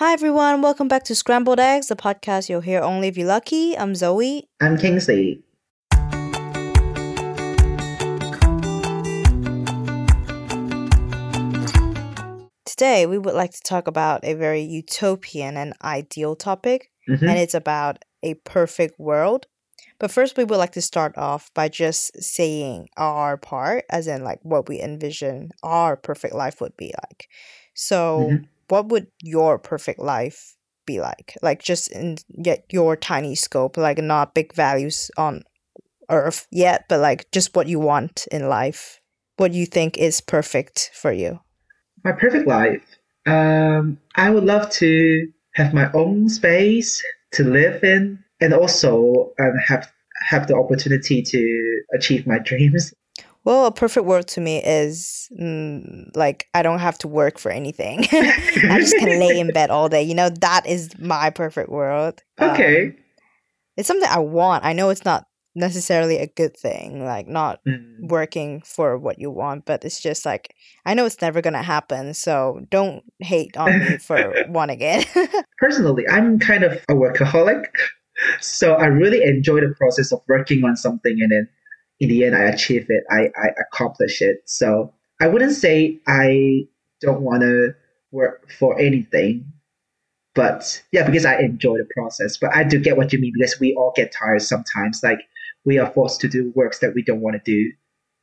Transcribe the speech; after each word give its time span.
Hi 0.00 0.14
everyone, 0.14 0.62
welcome 0.62 0.88
back 0.88 1.04
to 1.04 1.14
Scrambled 1.14 1.60
Eggs, 1.60 1.88
the 1.88 1.94
podcast 1.94 2.48
you'll 2.48 2.62
hear 2.62 2.80
only 2.80 3.08
if 3.08 3.18
you're 3.18 3.28
lucky. 3.28 3.76
I'm 3.76 3.94
Zoe. 3.94 4.48
I'm 4.58 4.78
Kingsley. 4.78 5.42
Today, 12.64 13.04
we 13.04 13.18
would 13.18 13.34
like 13.34 13.50
to 13.50 13.60
talk 13.62 13.86
about 13.86 14.24
a 14.24 14.32
very 14.32 14.62
utopian 14.62 15.58
and 15.58 15.74
ideal 15.84 16.34
topic, 16.34 16.90
Mhm. 17.06 17.28
and 17.28 17.38
it's 17.38 17.52
about 17.52 18.02
a 18.22 18.32
perfect 18.34 18.98
world. 18.98 19.48
But 19.98 20.10
first, 20.10 20.38
we 20.38 20.44
would 20.44 20.56
like 20.56 20.72
to 20.72 20.80
start 20.80 21.18
off 21.18 21.52
by 21.52 21.68
just 21.68 22.22
saying 22.22 22.88
our 22.96 23.36
part, 23.36 23.84
as 23.90 24.06
in 24.06 24.24
like 24.24 24.38
what 24.44 24.66
we 24.66 24.80
envision 24.80 25.50
our 25.62 25.94
perfect 25.94 26.34
life 26.34 26.62
would 26.62 26.74
be 26.78 26.94
like. 27.02 27.28
So, 27.74 28.30
Mhm. 28.30 28.46
What 28.70 28.88
would 28.88 29.08
your 29.22 29.58
perfect 29.58 30.00
life 30.00 30.56
be 30.86 31.00
like? 31.00 31.36
Like 31.42 31.62
just 31.62 31.90
in 31.90 32.16
yet 32.28 32.64
your 32.70 32.96
tiny 32.96 33.34
scope, 33.34 33.76
like 33.76 33.98
not 33.98 34.34
big 34.34 34.54
values 34.54 35.10
on 35.16 35.42
Earth 36.10 36.46
yet, 36.50 36.86
but 36.88 37.00
like 37.00 37.30
just 37.30 37.54
what 37.54 37.68
you 37.68 37.78
want 37.78 38.26
in 38.32 38.48
life. 38.48 39.00
What 39.36 39.52
you 39.52 39.66
think 39.66 39.96
is 39.96 40.20
perfect 40.20 40.90
for 40.92 41.12
you. 41.12 41.40
My 42.04 42.12
perfect 42.12 42.46
life. 42.46 42.84
Um, 43.26 43.98
I 44.16 44.30
would 44.30 44.44
love 44.44 44.70
to 44.72 45.28
have 45.54 45.72
my 45.74 45.90
own 45.92 46.28
space 46.28 47.02
to 47.32 47.44
live 47.44 47.84
in, 47.84 48.22
and 48.40 48.52
also 48.52 49.32
um, 49.38 49.54
have 49.66 49.90
have 50.28 50.46
the 50.46 50.56
opportunity 50.56 51.22
to 51.22 51.82
achieve 51.94 52.26
my 52.26 52.38
dreams. 52.38 52.92
Well, 53.44 53.66
a 53.66 53.72
perfect 53.72 54.06
world 54.06 54.28
to 54.28 54.40
me 54.40 54.62
is 54.62 55.28
mm, 55.40 56.14
like 56.14 56.46
I 56.54 56.62
don't 56.62 56.78
have 56.80 56.98
to 56.98 57.08
work 57.08 57.38
for 57.38 57.50
anything. 57.50 58.04
I 58.12 58.78
just 58.78 58.96
can 58.98 59.18
lay 59.18 59.38
in 59.38 59.50
bed 59.52 59.70
all 59.70 59.88
day. 59.88 60.02
You 60.02 60.14
know, 60.14 60.28
that 60.28 60.66
is 60.66 60.90
my 60.98 61.30
perfect 61.30 61.70
world. 61.70 62.22
Um, 62.38 62.50
Okay. 62.50 62.94
it's 63.76 63.88
something 63.88 64.08
I 64.10 64.18
want. 64.18 64.64
I 64.64 64.72
know 64.74 64.90
it's 64.90 65.04
not 65.04 65.24
necessarily 65.54 66.18
a 66.18 66.26
good 66.26 66.56
thing, 66.56 67.04
like 67.04 67.26
not 67.28 67.60
Mm. 67.66 68.08
working 68.08 68.62
for 68.62 68.96
what 68.98 69.18
you 69.18 69.30
want, 69.30 69.64
but 69.66 69.84
it's 69.84 70.00
just 70.00 70.24
like 70.24 70.54
I 70.86 70.94
know 70.94 71.04
it's 71.06 71.20
never 71.20 71.40
gonna 71.42 71.62
happen. 71.62 72.14
So 72.14 72.60
don't 72.70 73.02
hate 73.20 73.56
on 73.56 73.78
me 73.78 73.96
for 73.98 74.36
wanting 74.48 74.78
it. 74.82 75.06
Personally, 75.58 76.04
I'm 76.08 76.38
kind 76.38 76.64
of 76.64 76.72
a 76.88 76.94
workaholic, 76.94 77.64
so 78.40 78.74
I 78.74 78.86
really 78.86 79.22
enjoy 79.22 79.60
the 79.60 79.74
process 79.78 80.12
of 80.12 80.20
working 80.28 80.64
on 80.64 80.76
something, 80.76 81.16
and 81.20 81.30
then 81.30 81.48
in 82.00 82.08
the 82.08 82.24
end, 82.24 82.34
I 82.34 82.44
achieve 82.44 82.86
it. 82.88 83.04
I, 83.10 83.30
I 83.36 83.48
accomplish 83.60 84.22
it. 84.22 84.42
So 84.46 84.92
I 85.20 85.28
wouldn't 85.28 85.52
say 85.52 85.98
I 86.06 86.66
don't 87.00 87.20
want 87.20 87.42
to 87.42 87.74
work 88.10 88.50
for 88.50 88.78
anything, 88.78 89.44
but 90.34 90.82
yeah, 90.92 91.04
because 91.06 91.26
I 91.26 91.38
enjoy 91.38 91.76
the 91.78 91.88
process. 91.94 92.36
But 92.38 92.54
I 92.54 92.64
do 92.64 92.78
get 92.78 92.96
what 92.96 93.12
you 93.12 93.20
mean 93.20 93.32
because 93.38 93.60
we 93.60 93.74
all 93.74 93.92
get 93.94 94.12
tired 94.12 94.42
sometimes. 94.42 95.00
Like 95.02 95.20
we 95.64 95.78
are 95.78 95.90
forced 95.90 96.20
to 96.22 96.28
do 96.28 96.52
works 96.54 96.78
that 96.80 96.94
we 96.94 97.02
don't 97.02 97.20
want 97.20 97.36
to 97.36 97.42
do, 97.44 97.70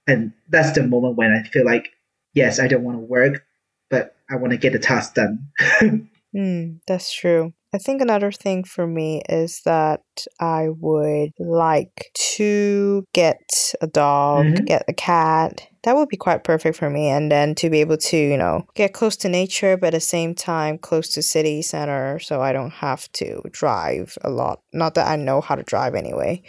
and 0.08 0.34
that's 0.50 0.72
the 0.72 0.84
moment 0.84 1.16
when 1.16 1.32
I 1.32 1.48
feel 1.48 1.66
like, 1.66 1.90
yes, 2.34 2.60
I 2.60 2.68
don't 2.68 2.84
want 2.84 2.98
to 2.98 3.02
work, 3.02 3.44
but 3.90 4.16
I 4.30 4.36
want 4.36 4.52
to 4.52 4.58
get 4.58 4.74
the 4.74 4.80
task 4.80 5.14
done. 5.14 5.50
Mm, 6.36 6.82
that's 6.86 7.12
true. 7.12 7.54
I 7.74 7.78
think 7.78 8.02
another 8.02 8.32
thing 8.32 8.64
for 8.64 8.88
me 8.88 9.22
is 9.28 9.62
that 9.66 10.02
I 10.40 10.68
would 10.70 11.32
like 11.38 12.12
to 12.36 13.04
get 13.14 13.42
a 13.82 13.88
dog, 13.88 14.46
Mhm. 14.46 14.66
get 14.66 14.84
a 14.88 14.94
cat. 14.94 15.68
That 15.84 15.96
would 15.96 16.08
be 16.08 16.18
quite 16.18 16.44
perfect 16.46 16.78
for 16.78 16.90
me. 16.90 17.08
And 17.08 17.30
then 17.32 17.56
to 17.56 17.70
be 17.70 17.82
able 17.82 17.98
to, 17.98 18.18
you 18.18 18.38
know, 18.38 18.64
get 18.76 18.94
close 18.94 19.16
to 19.18 19.30
nature, 19.30 19.76
but 19.76 19.88
at 19.88 19.94
the 19.94 20.00
same 20.00 20.34
time 20.34 20.78
close 20.78 21.10
to 21.10 21.22
city 21.22 21.62
center 21.62 22.20
so 22.20 22.42
I 22.42 22.54
don't 22.54 22.72
have 22.72 23.12
to 23.14 23.42
drive 23.52 24.18
a 24.22 24.30
lot. 24.30 24.62
Not 24.74 24.96
that 24.96 25.08
I 25.08 25.18
know 25.18 25.42
how 25.42 25.56
to 25.56 25.64
drive 25.64 25.94
anyway. 25.94 26.44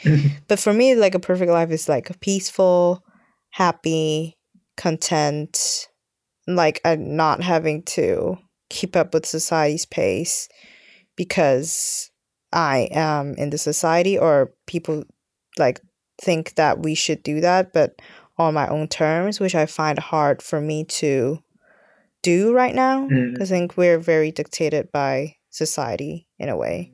But 0.46 0.60
for 0.60 0.72
me, 0.72 0.94
like 0.94 1.14
a 1.14 1.20
perfect 1.20 1.50
life 1.50 1.70
is 1.70 1.88
like 1.88 2.20
peaceful, 2.20 3.02
happy, 3.50 4.36
content, 4.76 5.88
like 6.46 6.80
not 6.84 7.42
having 7.42 7.82
to 7.82 8.38
keep 8.70 8.96
up 8.96 9.14
with 9.14 9.26
society's 9.26 9.86
pace 9.86 10.48
because 11.18 12.10
I 12.52 12.88
am 12.92 13.34
in 13.34 13.50
the 13.50 13.58
society 13.58 14.16
or 14.16 14.54
people 14.66 15.02
like 15.58 15.80
think 16.22 16.54
that 16.54 16.78
we 16.78 16.94
should 16.94 17.22
do 17.22 17.40
that, 17.42 17.72
but 17.74 18.00
on 18.38 18.54
my 18.54 18.68
own 18.68 18.86
terms, 18.88 19.40
which 19.40 19.56
I 19.56 19.66
find 19.66 19.98
hard 19.98 20.40
for 20.40 20.60
me 20.60 20.84
to 20.84 21.40
do 22.22 22.54
right 22.54 22.74
now. 22.74 23.08
Mm. 23.08 23.42
I 23.42 23.44
think 23.44 23.76
we're 23.76 23.98
very 23.98 24.30
dictated 24.30 24.90
by 24.92 25.34
society 25.50 26.28
in 26.38 26.48
a 26.48 26.56
way. 26.56 26.92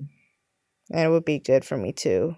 And 0.90 1.00
it 1.00 1.10
would 1.10 1.24
be 1.24 1.38
good 1.38 1.64
for 1.64 1.76
me 1.76 1.92
to 1.92 2.36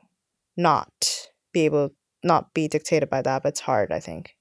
not 0.56 1.28
be 1.52 1.64
able 1.64 1.90
not 2.24 2.52
be 2.52 2.66
dictated 2.66 3.08
by 3.08 3.22
that, 3.22 3.44
but 3.44 3.50
it's 3.50 3.60
hard, 3.60 3.92
I 3.92 4.00
think. 4.00 4.34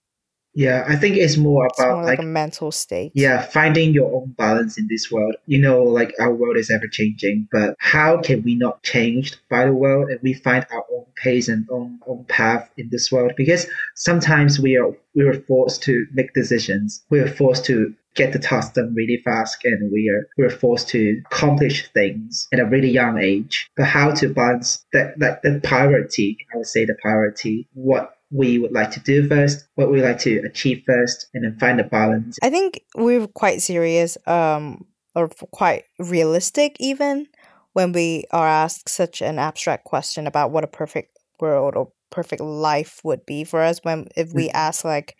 Yeah, 0.55 0.85
I 0.87 0.95
think 0.95 1.17
it's 1.17 1.35
more 1.37 1.65
It's 1.67 1.79
more 1.79 1.89
about 1.91 2.05
like, 2.05 2.17
like 2.19 2.25
a 2.25 2.29
mental 2.29 2.71
state. 2.71 3.11
yeah, 3.13 3.41
finding 3.43 3.93
your 3.93 4.11
own 4.15 4.33
balance 4.37 4.77
in 4.77 4.87
this 4.89 5.11
world. 5.11 5.35
You 5.47 5.59
know, 5.59 5.83
like 5.83 6.13
our 6.19 6.33
world 6.33 6.57
is 6.57 6.71
ever 6.71 6.87
changing, 6.87 7.47
but 7.51 7.75
how 7.79 8.21
can 8.21 8.41
we 8.43 8.55
not 8.55 8.81
changed 8.81 9.37
by 9.49 9.65
the 9.65 9.73
world 9.73 10.09
and 10.09 10.19
we 10.23 10.33
find 10.33 10.65
our 10.71 10.85
own 10.93 11.05
pace 11.21 11.49
and 11.49 11.67
own 11.69 11.99
own 12.07 12.23
path 12.29 12.69
in 12.77 12.87
this 12.89 13.11
world? 13.11 13.33
Because 13.35 13.67
sometimes 13.95 14.59
we 14.59 14.77
are 14.77 14.91
we 15.13 15.25
were 15.25 15.39
forced 15.47 15.83
to 15.83 16.05
make 16.13 16.33
decisions. 16.33 17.03
We 17.09 17.19
are 17.19 17.27
forced 17.27 17.65
to 17.65 17.93
get 18.15 18.31
the 18.31 18.39
task 18.39 18.75
done 18.75 18.93
really 18.95 19.21
fast 19.25 19.57
and 19.65 19.91
we 19.91 20.09
are 20.09 20.25
we're 20.37 20.49
forced 20.49 20.87
to 20.87 21.21
accomplish 21.25 21.89
things 21.91 22.47
at 22.53 22.61
a 22.61 22.65
really 22.65 22.89
young 22.89 23.17
age. 23.19 23.69
But 23.75 23.87
how 23.87 24.11
to 24.11 24.29
balance 24.29 24.85
that 24.93 25.19
that 25.19 25.41
the 25.43 25.59
priority, 25.61 26.37
I 26.53 26.57
would 26.57 26.67
say 26.67 26.85
the 26.85 26.95
priority, 27.01 27.67
what 27.73 28.14
we 28.31 28.57
would 28.59 28.71
like 28.71 28.91
to 28.91 28.99
do 28.99 29.27
first, 29.27 29.67
what 29.75 29.91
we 29.91 30.01
like 30.01 30.19
to 30.19 30.39
achieve 30.39 30.83
first, 30.85 31.27
and 31.33 31.43
then 31.43 31.57
find 31.59 31.79
a 31.79 31.83
balance. 31.83 32.37
I 32.41 32.49
think 32.49 32.81
we're 32.95 33.27
quite 33.27 33.61
serious, 33.61 34.17
um, 34.27 34.85
or 35.15 35.29
quite 35.51 35.83
realistic 35.99 36.75
even 36.79 37.27
when 37.73 37.91
we 37.91 38.25
are 38.31 38.47
asked 38.47 38.89
such 38.89 39.21
an 39.21 39.37
abstract 39.39 39.83
question 39.85 40.27
about 40.27 40.51
what 40.51 40.63
a 40.63 40.67
perfect 40.67 41.17
world 41.39 41.75
or 41.75 41.91
perfect 42.09 42.41
life 42.41 43.01
would 43.03 43.25
be 43.25 43.43
for 43.43 43.61
us. 43.61 43.79
When 43.83 44.07
if 44.15 44.33
we 44.33 44.47
Mm. 44.47 44.51
ask 44.53 44.85
like 44.85 45.15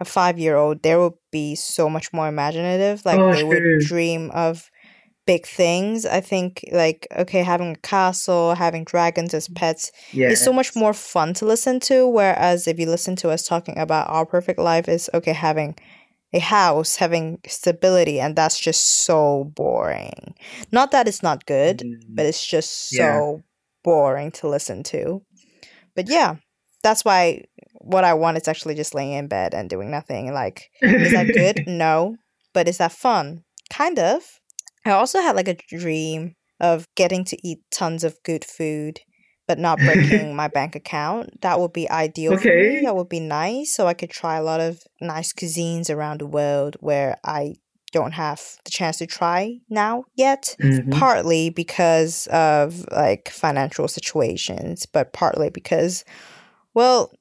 a 0.00 0.04
five 0.04 0.38
year 0.38 0.56
old, 0.56 0.82
there 0.82 0.98
would 1.00 1.14
be 1.30 1.54
so 1.54 1.88
much 1.90 2.12
more 2.12 2.28
imaginative. 2.28 3.04
Like 3.04 3.18
Oh, 3.20 3.32
they 3.32 3.44
would 3.44 3.78
dream 3.80 4.30
of 4.32 4.70
big 5.28 5.46
things. 5.46 6.06
I 6.06 6.20
think 6.22 6.64
like 6.72 7.06
okay, 7.14 7.42
having 7.42 7.72
a 7.72 7.86
castle, 7.94 8.54
having 8.54 8.84
dragons 8.84 9.34
as 9.34 9.44
mm-hmm. 9.46 9.60
pets 9.60 9.92
Yeah. 10.12 10.30
it's 10.30 10.42
so 10.42 10.54
much 10.54 10.74
more 10.74 10.94
fun 10.94 11.34
to 11.34 11.44
listen 11.44 11.80
to. 11.80 12.08
Whereas 12.08 12.66
if 12.66 12.78
you 12.80 12.86
listen 12.86 13.14
to 13.16 13.28
us 13.28 13.42
talking 13.46 13.76
about 13.78 14.08
our 14.08 14.24
perfect 14.24 14.58
life, 14.58 14.88
is 14.88 15.10
okay 15.12 15.34
having 15.34 15.76
a 16.32 16.38
house, 16.38 16.96
having 16.96 17.38
stability, 17.46 18.18
and 18.20 18.34
that's 18.34 18.58
just 18.58 19.04
so 19.04 19.52
boring. 19.54 20.34
Not 20.72 20.92
that 20.92 21.06
it's 21.06 21.22
not 21.22 21.44
good, 21.46 21.76
but 21.78 21.86
mm-hmm. 21.86 22.28
it's 22.28 22.44
just 22.46 22.88
so 22.88 22.96
Yeah. 22.96 23.42
boring 23.84 24.30
to 24.40 24.48
listen 24.48 24.82
to. 24.94 25.22
But 25.94 26.08
yeah, 26.08 26.36
that's 26.82 27.04
why 27.04 27.44
what 27.74 28.04
I 28.04 28.14
want 28.14 28.38
is 28.38 28.48
actually 28.48 28.76
just 28.76 28.94
laying 28.94 29.12
in 29.12 29.28
bed 29.28 29.52
and 29.52 29.68
doing 29.68 29.90
nothing. 29.90 30.32
Like, 30.32 30.70
is 30.80 31.12
that 31.12 31.28
good? 31.34 31.64
no. 31.66 32.16
But 32.54 32.66
is 32.66 32.78
that 32.78 32.92
fun? 32.92 33.44
Kind 33.70 33.98
of. 33.98 34.37
I 34.88 34.94
also 34.94 35.20
had 35.20 35.36
like 35.36 35.48
a 35.48 35.56
dream 35.68 36.34
of 36.60 36.86
getting 36.96 37.24
to 37.26 37.38
eat 37.46 37.60
tons 37.70 38.04
of 38.04 38.22
good 38.24 38.44
food, 38.44 39.00
but 39.46 39.58
not 39.58 39.78
breaking 39.78 40.34
my 40.34 40.48
bank 40.58 40.74
account. 40.74 41.40
That 41.42 41.60
would 41.60 41.72
be 41.72 41.88
ideal 41.90 42.36
for 42.36 42.48
me. 42.48 42.52
Okay. 42.52 42.84
That 42.84 42.96
would 42.96 43.08
be 43.08 43.20
nice. 43.20 43.74
So 43.74 43.86
I 43.86 43.94
could 43.94 44.10
try 44.10 44.36
a 44.36 44.42
lot 44.42 44.60
of 44.60 44.82
nice 45.00 45.32
cuisines 45.32 45.94
around 45.94 46.20
the 46.20 46.26
world 46.26 46.76
where 46.80 47.16
I 47.24 47.56
don't 47.92 48.12
have 48.12 48.42
the 48.64 48.70
chance 48.70 48.98
to 48.98 49.06
try 49.06 49.60
now 49.70 50.04
yet. 50.14 50.56
Mhm. 50.60 50.92
Partly 50.92 51.50
because 51.50 52.26
of 52.28 52.84
like 52.90 53.30
financial 53.30 53.88
situations, 53.88 54.84
but 54.86 55.12
partly 55.12 55.48
because, 55.48 56.04
well, 56.74 57.12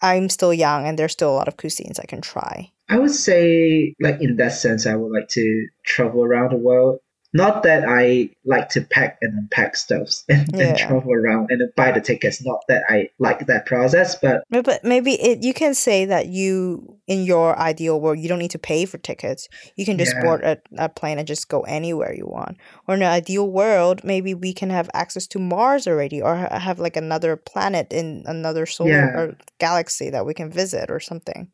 I'm 0.00 0.28
still 0.28 0.54
young 0.54 0.86
and 0.86 0.98
there's 0.98 1.12
still 1.12 1.30
a 1.30 1.36
lot 1.36 1.48
of 1.48 1.56
cuisines 1.56 1.98
I 2.00 2.06
can 2.06 2.20
try. 2.20 2.70
I 2.88 2.98
would 2.98 3.10
say, 3.10 3.94
like 4.00 4.20
in 4.20 4.36
that 4.36 4.52
sense, 4.52 4.86
I 4.86 4.94
would 4.94 5.12
like 5.12 5.28
to 5.30 5.66
travel 5.84 6.22
around 6.22 6.52
the 6.52 6.56
world. 6.58 7.00
Not 7.36 7.62
that 7.64 7.84
I 7.86 8.30
like 8.44 8.68
to 8.70 8.80
pack 8.80 9.18
and 9.20 9.32
unpack 9.38 9.76
stuffs 9.76 10.24
and, 10.28 10.48
Yeah. 10.54 10.68
and 10.68 10.78
travel 10.78 11.12
around 11.12 11.50
and 11.50 11.60
buy 11.76 11.92
the 11.92 12.00
tickets. 12.00 12.42
Not 12.44 12.60
that 12.68 12.82
I 12.88 13.10
like 13.18 13.46
that 13.46 13.66
process, 13.66 14.14
but 14.16 14.44
But 14.50 14.82
maybe 14.84 15.12
it 15.28 15.42
you 15.42 15.52
can 15.52 15.74
say 15.74 16.06
that 16.06 16.26
you 16.26 16.96
in 17.06 17.24
your 17.24 17.56
ideal 17.58 18.00
world 18.00 18.18
you 18.18 18.28
don't 18.28 18.38
need 18.44 18.50
to 18.58 18.58
pay 18.58 18.84
for 18.86 18.98
tickets. 18.98 19.48
You 19.76 19.84
can 19.84 19.98
just 19.98 20.14
Yeah. 20.14 20.22
board 20.22 20.40
a, 20.44 20.58
a 20.78 20.88
plane 20.88 21.18
and 21.18 21.28
just 21.28 21.48
go 21.48 21.60
anywhere 21.62 22.12
you 22.14 22.26
want. 22.26 22.56
Or 22.88 22.94
in 22.94 23.02
an 23.02 23.12
ideal 23.12 23.48
world, 23.48 24.02
maybe 24.02 24.32
we 24.34 24.52
can 24.52 24.70
have 24.70 24.88
access 24.94 25.26
to 25.28 25.38
Mars 25.38 25.86
already, 25.86 26.22
or 26.22 26.34
have 26.36 26.78
like 26.80 26.96
another 26.96 27.36
planet 27.36 27.92
in 27.92 28.22
another 28.26 28.64
solar 28.66 28.90
Yeah. 28.90 29.18
or 29.20 29.36
galaxy 29.58 30.10
that 30.10 30.24
we 30.26 30.34
can 30.34 30.50
visit 30.50 30.90
or 30.90 31.00
something. 31.00 31.48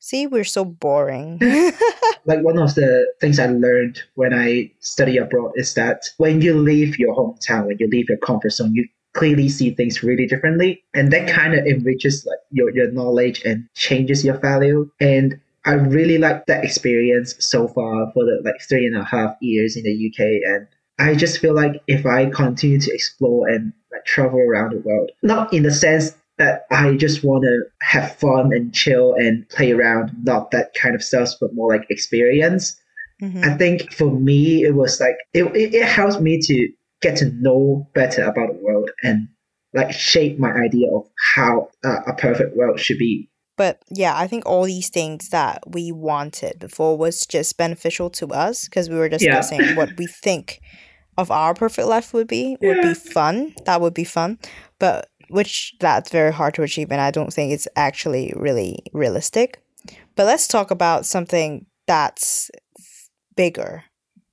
See, 0.00 0.26
we're 0.26 0.44
so 0.44 0.64
boring. 0.64 1.38
like 2.24 2.42
one 2.42 2.58
of 2.58 2.74
the 2.74 3.06
things 3.20 3.38
I 3.38 3.46
learned 3.46 4.02
when 4.14 4.32
I 4.32 4.72
study 4.80 5.18
abroad 5.18 5.52
is 5.56 5.74
that 5.74 6.04
when 6.16 6.40
you 6.40 6.54
leave 6.54 6.98
your 6.98 7.14
hometown, 7.14 7.66
when 7.66 7.76
you 7.78 7.86
leave 7.88 8.08
your 8.08 8.18
comfort 8.18 8.50
zone, 8.50 8.74
you 8.74 8.88
clearly 9.12 9.48
see 9.48 9.74
things 9.74 10.02
really 10.02 10.26
differently. 10.26 10.82
And 10.94 11.12
that 11.12 11.28
kind 11.28 11.52
of 11.52 11.66
enriches 11.66 12.24
like 12.26 12.38
your, 12.50 12.74
your 12.74 12.90
knowledge 12.92 13.42
and 13.44 13.68
changes 13.74 14.24
your 14.24 14.38
value. 14.38 14.90
And 15.00 15.38
I 15.66 15.72
really 15.72 16.16
like 16.16 16.46
that 16.46 16.64
experience 16.64 17.34
so 17.38 17.68
far 17.68 18.10
for 18.14 18.24
the 18.24 18.40
like 18.42 18.60
three 18.66 18.86
and 18.86 18.96
a 18.96 19.04
half 19.04 19.36
years 19.42 19.76
in 19.76 19.82
the 19.82 19.92
UK. 19.92 20.40
And 20.46 20.66
I 20.98 21.14
just 21.14 21.38
feel 21.38 21.54
like 21.54 21.82
if 21.86 22.06
I 22.06 22.30
continue 22.30 22.80
to 22.80 22.94
explore 22.94 23.48
and 23.48 23.72
like 23.92 24.06
travel 24.06 24.38
around 24.38 24.72
the 24.72 24.78
world, 24.78 25.10
not 25.22 25.52
in 25.52 25.64
the 25.64 25.72
sense 25.72 26.12
that 26.40 26.64
I 26.70 26.96
just 26.96 27.22
want 27.22 27.44
to 27.44 27.60
have 27.82 28.16
fun 28.16 28.50
and 28.54 28.72
chill 28.72 29.12
and 29.12 29.46
play 29.50 29.72
around, 29.72 30.10
not 30.22 30.52
that 30.52 30.72
kind 30.72 30.94
of 30.94 31.02
stuff, 31.02 31.34
but 31.38 31.54
more 31.54 31.70
like 31.70 31.84
experience. 31.90 32.80
Mm-hmm. 33.20 33.44
I 33.44 33.58
think 33.58 33.92
for 33.92 34.10
me, 34.10 34.64
it 34.64 34.74
was 34.74 34.98
like, 35.00 35.16
it, 35.34 35.44
it, 35.54 35.74
it 35.74 35.86
helps 35.86 36.18
me 36.18 36.40
to 36.40 36.68
get 37.02 37.18
to 37.18 37.26
know 37.26 37.86
better 37.94 38.24
about 38.24 38.54
the 38.54 38.58
world 38.62 38.90
and 39.02 39.28
like 39.74 39.92
shape 39.92 40.38
my 40.38 40.50
idea 40.50 40.90
of 40.90 41.06
how 41.34 41.68
uh, 41.84 42.00
a 42.06 42.14
perfect 42.14 42.56
world 42.56 42.80
should 42.80 42.98
be. 42.98 43.28
But 43.58 43.82
yeah, 43.90 44.16
I 44.16 44.26
think 44.26 44.46
all 44.46 44.64
these 44.64 44.88
things 44.88 45.28
that 45.28 45.62
we 45.66 45.92
wanted 45.92 46.58
before 46.58 46.96
was 46.96 47.26
just 47.26 47.58
beneficial 47.58 48.08
to 48.12 48.28
us 48.28 48.64
because 48.64 48.88
we 48.88 48.96
were 48.96 49.10
discussing 49.10 49.60
yeah. 49.60 49.76
what 49.76 49.90
we 49.98 50.06
think 50.06 50.62
of 51.18 51.30
our 51.30 51.52
perfect 51.52 51.86
life 51.86 52.14
would 52.14 52.28
be 52.28 52.56
would 52.62 52.78
yeah. 52.78 52.88
be 52.88 52.94
fun. 52.94 53.54
That 53.66 53.82
would 53.82 53.92
be 53.92 54.04
fun. 54.04 54.38
But 54.78 55.09
which 55.30 55.74
that's 55.80 56.10
very 56.10 56.32
hard 56.32 56.54
to 56.54 56.62
achieve 56.62 56.90
and 56.90 57.00
I 57.00 57.10
don't 57.10 57.32
think 57.32 57.52
it's 57.52 57.68
actually 57.76 58.32
really 58.36 58.82
realistic. 58.92 59.62
But 60.16 60.26
let's 60.26 60.46
talk 60.46 60.70
about 60.70 61.06
something 61.06 61.66
that's 61.86 62.50
bigger. 63.36 63.84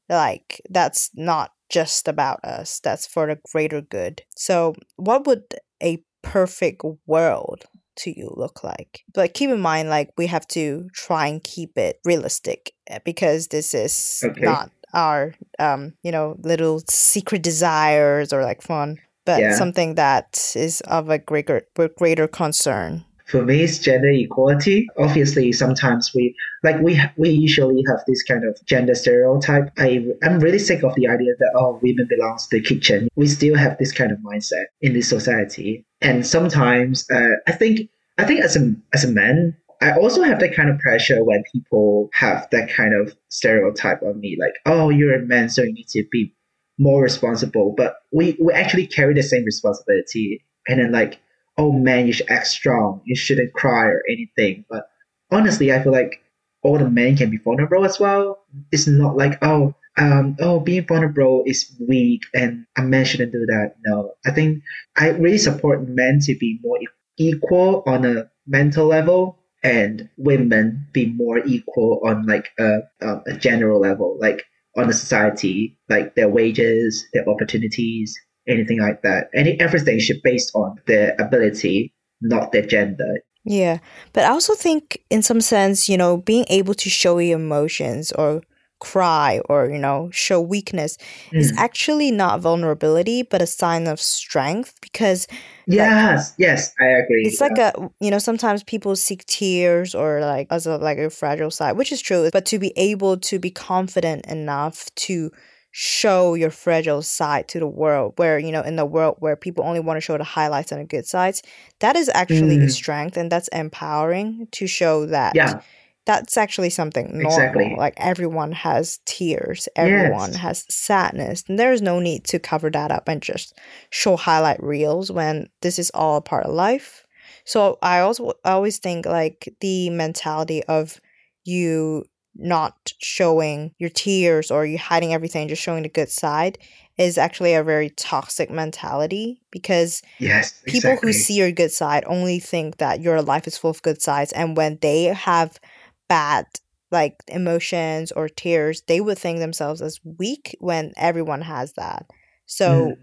Like 0.10 0.62
that's 0.70 1.10
not 1.16 1.52
just 1.70 2.08
about 2.08 2.44
us. 2.44 2.80
That's 2.80 3.06
for 3.08 3.28
the 3.28 3.40
greater 3.52 3.82
good. 3.82 4.24
So, 4.36 4.76
what 4.96 5.26
would 5.26 5.44
a 5.82 6.04
perfect 6.22 6.84
world 7.06 7.66
to 7.98 8.18
you 8.18 8.34
look 8.36 8.64
like? 8.64 9.04
But 9.14 9.34
keep 9.34 9.50
in 9.50 9.62
mind 9.62 9.90
like 9.90 10.12
we 10.18 10.28
have 10.28 10.48
to 10.50 10.90
try 10.94 11.28
and 11.28 11.44
keep 11.44 11.78
it 11.78 12.00
realistic 12.06 12.74
eh, 12.88 13.00
because 13.04 13.48
this 13.48 13.74
is 13.74 14.22
okay. 14.24 14.42
not 14.42 14.72
our 14.94 15.34
um 15.60 15.94
you 16.02 16.12
know 16.12 16.38
little 16.44 16.82
secret 16.90 17.44
desires 17.44 18.32
or 18.32 18.42
like 18.42 18.62
fun 18.62 18.98
but 19.28 19.42
yeah. 19.42 19.56
something 19.56 19.96
that 19.96 20.54
is 20.56 20.82
of 20.88 21.10
a 21.10 21.20
greater 21.20 21.68
greater 21.98 22.28
concern. 22.28 23.04
For 23.26 23.44
me 23.44 23.62
it's 23.62 23.78
gender 23.78 24.10
equality. 24.10 24.88
Obviously 24.98 25.52
sometimes 25.52 26.12
we 26.16 26.34
like 26.64 26.80
we 26.80 27.00
we 27.18 27.30
usually 27.30 27.84
have 27.90 28.00
this 28.08 28.24
kind 28.24 28.46
of 28.48 28.58
gender 28.66 28.96
stereotype. 28.96 29.70
I 29.78 30.06
i'm 30.24 30.40
really 30.40 30.60
sick 30.60 30.82
of 30.84 30.96
the 30.96 31.08
idea 31.10 31.34
that 31.38 31.52
oh 31.56 31.78
women 31.84 32.08
belongs 32.10 32.48
to 32.48 32.58
the 32.58 32.64
kitchen. 32.64 33.10
We 33.16 33.28
still 33.28 33.58
have 33.58 33.78
this 33.78 33.92
kind 33.92 34.14
of 34.14 34.20
mindset 34.20 34.68
in 34.82 34.94
this 34.94 35.10
society. 35.10 35.86
And 36.02 36.26
sometimes 36.26 37.06
uh, 37.12 37.36
i 37.48 37.52
think 37.52 37.90
i 38.18 38.24
think 38.24 38.40
as 38.40 38.56
a 38.56 38.74
as 38.94 39.04
a 39.04 39.12
man 39.12 39.58
I 39.80 39.92
also 39.92 40.24
have 40.24 40.40
that 40.40 40.56
kind 40.56 40.70
of 40.70 40.80
pressure 40.80 41.24
when 41.24 41.44
people 41.54 42.10
have 42.14 42.48
that 42.52 42.68
kind 42.70 42.96
of 42.96 43.16
stereotype 43.30 44.02
on 44.02 44.20
me, 44.20 44.36
like, 44.40 44.54
oh, 44.66 44.90
you're 44.90 45.14
a 45.14 45.26
man, 45.26 45.50
so 45.50 45.62
you 45.62 45.74
need 45.74 45.88
to 45.90 46.04
be 46.12 46.34
more 46.78 47.02
responsible, 47.02 47.74
but 47.76 47.98
we, 48.12 48.38
we 48.42 48.54
actually 48.54 48.88
carry 48.88 49.14
the 49.14 49.24
same 49.24 49.44
responsibility. 49.44 50.44
And 50.68 50.80
then 50.80 50.92
like, 50.92 51.20
oh 51.58 51.72
man, 51.72 52.08
you 52.08 52.14
should 52.14 52.30
act 52.30 52.48
strong. 52.48 53.02
You 53.06 53.16
shouldn't 53.16 53.54
cry 53.54 53.86
or 53.86 54.04
anything. 54.10 54.66
But 54.70 54.88
honestly, 55.32 55.74
I 55.74 55.82
feel 55.82 55.92
like 55.92 56.22
all 56.62 56.78
the 56.78 56.90
men 56.90 57.18
can 57.18 57.30
be 57.30 57.38
vulnerable 57.38 57.86
as 57.86 58.00
well. 58.00 58.40
It's 58.72 58.88
not 58.88 59.18
like, 59.18 59.38
oh, 59.42 59.74
um, 59.98 60.36
oh, 60.40 60.60
being 60.60 60.86
vulnerable 60.86 61.44
is 61.46 61.76
weak 61.88 62.22
and 62.34 62.66
a 62.78 62.84
man 62.84 63.06
shouldn't 63.06 63.32
do 63.32 63.46
that. 63.48 63.76
No, 63.86 64.14
I 64.26 64.32
think 64.32 64.62
I 64.96 65.10
really 65.10 65.40
support 65.40 65.88
men 65.88 66.20
to 66.24 66.36
be 66.36 66.60
more 66.64 66.80
equal 67.18 67.84
on 67.88 68.06
a 68.06 68.30
mental 68.46 68.86
level 68.86 69.40
and 69.64 70.08
women 70.18 70.88
be 70.94 71.08
more 71.08 71.40
equal 71.40 72.02
on 72.06 72.28
like 72.28 72.50
a, 72.60 72.80
a, 73.02 73.22
a 73.28 73.38
general 73.38 73.80
level. 73.80 74.18
Like 74.20 74.44
on 74.78 74.88
the 74.88 74.94
society, 74.94 75.78
like 75.90 76.16
their 76.16 76.30
wages, 76.30 77.08
their 77.14 77.28
opportunities, 77.28 78.18
anything 78.48 78.80
like 78.80 79.02
that. 79.02 79.30
Any 79.34 79.60
everything 79.60 80.00
should 80.00 80.22
based 80.24 80.52
on 80.56 80.76
their 80.86 81.16
ability, 81.20 81.94
not 82.22 82.52
their 82.52 82.66
gender. 82.66 83.20
Yeah, 83.44 83.80
but 84.14 84.26
I 84.26 84.30
also 84.30 84.56
think, 84.56 85.04
in 85.10 85.24
some 85.24 85.42
sense, 85.42 85.88
you 85.88 85.98
know, 85.98 86.18
being 86.18 86.46
able 86.50 86.74
to 86.76 86.90
show 86.90 87.18
your 87.18 87.40
emotions 87.40 88.12
or 88.12 88.42
cry 88.80 89.42
or 89.50 89.70
you 89.70 89.78
know 89.78 90.10
show 90.12 90.40
weakness 90.40 90.98
mm. 91.32 91.38
is 91.38 91.52
actually 91.58 92.12
not 92.12 92.40
vulnerability 92.40 93.24
but 93.24 93.42
a 93.42 93.48
sign 93.48 93.88
of 93.88 94.00
strength 94.00 94.76
because 94.82 95.28
yes 95.66 96.30
like, 96.30 96.36
yes 96.38 96.74
i 96.80 96.86
agree 96.86 97.24
it's 97.24 97.42
yeah. 97.42 97.48
like 97.48 97.58
a 97.58 97.90
you 98.00 98.12
know 98.12 98.20
sometimes 98.20 98.64
people 98.64 98.96
seek 98.96 99.26
tears 99.26 99.96
or 99.96 100.22
like 100.22 100.48
as 100.52 100.68
a 100.68 100.78
like 100.78 101.00
a 101.00 101.10
fragile 101.10 101.50
side 101.50 101.76
which 101.76 101.92
is 101.92 102.02
true 102.02 102.30
but 102.32 102.46
to 102.46 102.60
be 102.60 102.72
able 102.76 103.18
to 103.18 103.40
be 103.40 103.50
confident 103.50 104.24
enough 104.28 104.94
to 104.94 105.32
show 105.72 106.34
your 106.36 106.50
fragile 106.50 107.02
side 107.02 107.48
to 107.48 107.60
the 107.60 107.68
world 107.68 108.14
where 108.18 108.38
you 108.38 108.52
know 108.52 108.62
in 108.62 108.76
the 108.76 108.86
world 108.86 109.16
where 109.20 109.36
people 109.36 109.64
only 109.64 109.80
want 109.80 109.98
to 109.98 110.02
show 110.02 110.18
the 110.18 110.24
highlights 110.24 110.72
and 110.72 110.82
the 110.82 110.86
good 110.86 111.06
sides 111.06 111.42
that 111.80 111.96
is 111.96 112.10
actually 112.14 112.58
mm. 112.58 112.64
a 112.64 112.70
strength 112.70 113.18
and 113.18 113.32
that's 113.32 113.48
empowering 113.50 114.48
to 114.52 114.68
show 114.68 115.08
that 115.08 115.36
yeah 115.36 115.62
that's 116.08 116.38
actually 116.38 116.70
something 116.70 117.10
normal. 117.12 117.32
Exactly. 117.32 117.76
Like 117.78 117.94
everyone 117.98 118.54
has 118.54 119.00
tears, 119.06 119.68
everyone 119.76 120.32
yes. 120.32 120.40
has 120.40 120.66
sadness, 120.70 121.44
and 121.50 121.60
there's 121.60 121.82
no 121.82 122.00
need 122.00 122.24
to 122.26 122.40
cover 122.40 122.70
that 122.72 122.92
up 122.92 123.10
and 123.10 123.22
just 123.22 123.60
show 123.90 124.16
highlight 124.16 124.64
reels 124.64 125.12
when 125.12 125.50
this 125.62 125.78
is 125.78 125.92
all 125.94 126.16
a 126.16 126.22
part 126.22 126.46
of 126.46 126.54
life. 126.54 127.06
So 127.44 127.78
I 127.82 128.00
also 128.00 128.32
I 128.46 128.52
always 128.52 128.78
think 128.78 129.06
like 129.06 129.54
the 129.60 129.90
mentality 129.90 130.64
of 130.64 131.02
you 131.44 132.06
not 132.36 132.94
showing 133.00 133.74
your 133.78 133.90
tears 133.90 134.50
or 134.50 134.66
you 134.66 134.78
hiding 134.78 135.14
everything, 135.14 135.50
just 135.50 135.62
showing 135.62 135.84
the 135.84 135.90
good 135.90 136.10
side 136.10 136.58
is 136.98 137.18
actually 137.18 137.54
a 137.54 137.64
very 137.64 137.90
toxic 137.90 138.50
mentality 138.50 139.42
because 139.52 140.02
yes, 140.20 140.54
people 140.66 140.92
exactly. 140.92 141.10
who 141.10 141.14
see 141.14 141.34
your 141.34 141.52
good 141.52 141.72
side 141.72 142.06
only 142.08 142.40
think 142.40 142.78
that 142.78 143.02
your 143.02 143.22
life 143.22 143.46
is 143.46 143.58
full 143.58 143.72
of 143.72 143.82
good 143.82 144.02
sides 144.02 144.32
and 144.32 144.56
when 144.56 144.80
they 144.82 145.04
have 145.04 145.60
bad 146.08 146.46
like 146.92 147.22
emotions 147.28 148.12
or 148.14 148.30
tears, 148.30 148.82
they 148.88 149.02
would 149.02 149.18
think 149.18 149.40
themselves 149.40 149.82
as 149.82 150.00
weak 150.04 150.56
when 150.60 150.94
everyone 150.96 151.42
has 151.42 151.74
that. 151.74 152.06
So 152.46 152.92
mm. 152.92 152.98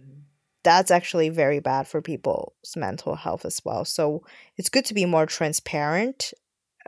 that's 0.62 0.90
actually 0.90 1.28
very 1.28 1.60
bad 1.60 1.86
for 1.86 2.00
people's 2.00 2.52
mental 2.76 3.14
health 3.14 3.44
as 3.44 3.60
well. 3.62 3.84
So 3.84 4.22
it's 4.56 4.70
good 4.70 4.86
to 4.86 4.94
be 4.94 5.04
more 5.04 5.26
transparent 5.26 6.32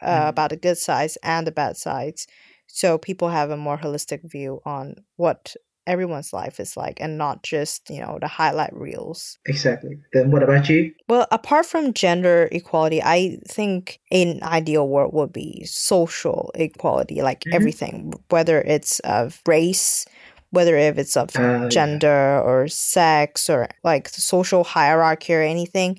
uh, 0.00 0.24
mm. 0.24 0.28
about 0.28 0.50
the 0.50 0.56
good 0.56 0.78
sides 0.78 1.18
and 1.22 1.46
the 1.46 1.52
bad 1.52 1.76
sides 1.76 2.26
so 2.66 2.98
people 2.98 3.28
have 3.28 3.50
a 3.50 3.56
more 3.56 3.78
holistic 3.78 4.28
view 4.28 4.60
on 4.64 4.96
what 5.16 5.54
everyone's 5.86 6.32
life 6.32 6.58
is 6.60 6.76
like 6.76 7.00
and 7.00 7.16
not 7.16 7.42
just, 7.42 7.88
you 7.90 8.00
know, 8.00 8.18
the 8.20 8.28
highlight 8.28 8.74
reels. 8.74 9.38
Exactly. 9.46 9.98
Then 10.12 10.30
what 10.30 10.42
about 10.42 10.68
you? 10.68 10.92
Well, 11.08 11.26
apart 11.30 11.66
from 11.66 11.92
gender 11.92 12.48
equality, 12.52 13.02
I 13.02 13.38
think 13.48 14.00
an 14.10 14.42
ideal 14.42 14.88
world 14.88 15.14
would 15.14 15.32
be 15.32 15.64
social 15.64 16.50
equality, 16.54 17.22
like 17.22 17.40
mm-hmm. 17.40 17.54
everything, 17.54 18.12
whether 18.30 18.60
it's 18.60 18.98
of 19.00 19.40
race, 19.46 20.06
whether 20.50 20.76
if 20.76 20.98
it's 20.98 21.16
of 21.16 21.34
uh, 21.36 21.68
gender 21.68 22.06
yeah. 22.06 22.40
or 22.40 22.68
sex 22.68 23.50
or 23.50 23.68
like 23.84 24.08
social 24.08 24.64
hierarchy 24.64 25.34
or 25.34 25.42
anything 25.42 25.98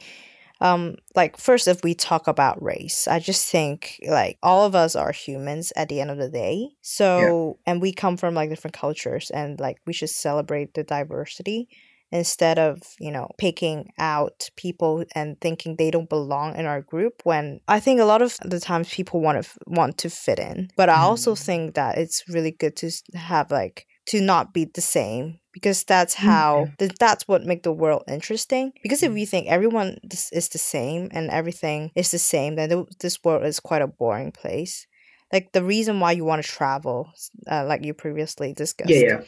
um 0.62 0.96
like 1.16 1.38
first 1.38 1.68
if 1.68 1.84
we 1.84 1.94
talk 1.94 2.28
about 2.28 2.62
race 2.62 3.08
i 3.08 3.20
just 3.20 3.50
think 3.50 4.00
like 4.08 4.38
all 4.42 4.66
of 4.66 4.76
us 4.76 4.96
are 4.96 5.12
humans 5.12 5.72
at 5.76 5.90
the 5.90 6.02
end 6.02 6.12
of 6.12 6.18
the 6.18 6.30
day 6.30 6.68
so 6.82 7.58
yeah. 7.66 7.72
and 7.72 7.82
we 7.82 7.92
come 7.92 8.18
from 8.18 8.34
like 8.34 8.50
different 8.50 8.76
cultures 8.76 9.30
and 9.32 9.60
like 9.60 9.78
we 9.86 9.94
should 9.94 10.10
celebrate 10.10 10.74
the 10.74 10.84
diversity 10.84 11.68
instead 12.12 12.58
of 12.58 12.82
you 13.00 13.12
know 13.12 13.30
picking 13.38 13.92
out 13.98 14.50
people 14.56 15.04
and 15.14 15.40
thinking 15.42 15.76
they 15.76 15.92
don't 15.92 16.10
belong 16.10 16.56
in 16.56 16.66
our 16.66 16.82
group 16.82 17.22
when 17.24 17.60
i 17.68 17.80
think 17.80 18.00
a 18.00 18.06
lot 18.06 18.22
of 18.22 18.38
the 18.46 18.60
times 18.60 18.90
people 18.94 19.20
want 19.20 19.44
to 19.44 19.50
want 19.68 19.98
to 19.98 20.10
fit 20.10 20.40
in 20.40 20.70
but 20.78 20.90
i 20.90 20.96
also 20.96 21.34
mm. 21.34 21.40
think 21.40 21.76
that 21.76 21.98
it's 21.98 22.24
really 22.30 22.52
good 22.52 22.76
to 22.76 22.90
have 23.14 23.52
like 23.52 23.86
to 24.06 24.22
not 24.22 24.54
be 24.54 24.66
the 24.74 24.82
same 24.82 25.38
because 25.58 25.84
that's 25.86 26.14
mm, 26.14 26.20
how 26.20 26.70
mm-hmm. 26.80 26.88
that's 27.00 27.28
what 27.28 27.44
make 27.44 27.64
the 27.64 27.72
world 27.72 28.04
interesting 28.08 28.72
because 28.84 29.02
if 29.02 29.12
we 29.12 29.26
think 29.26 29.48
everyone 29.48 29.98
is 30.32 30.50
the 30.50 30.60
same 30.60 31.10
and 31.12 31.32
everything 31.32 31.92
is 31.96 32.12
the 32.12 32.20
same 32.20 32.56
then 32.56 32.86
this 33.00 33.24
world 33.24 33.44
is 33.44 33.60
quite 33.60 33.82
a 33.82 33.88
boring 33.88 34.32
place 34.32 34.86
like 35.34 35.52
the 35.54 35.64
reason 35.64 36.00
why 36.00 36.12
you 36.12 36.24
want 36.24 36.44
to 36.44 36.48
travel 36.48 37.12
uh, 37.50 37.66
like 37.66 37.84
you 37.84 37.92
previously 37.92 38.54
discussed 38.54 38.92
yeah, 38.92 39.00
yeah. 39.00 39.22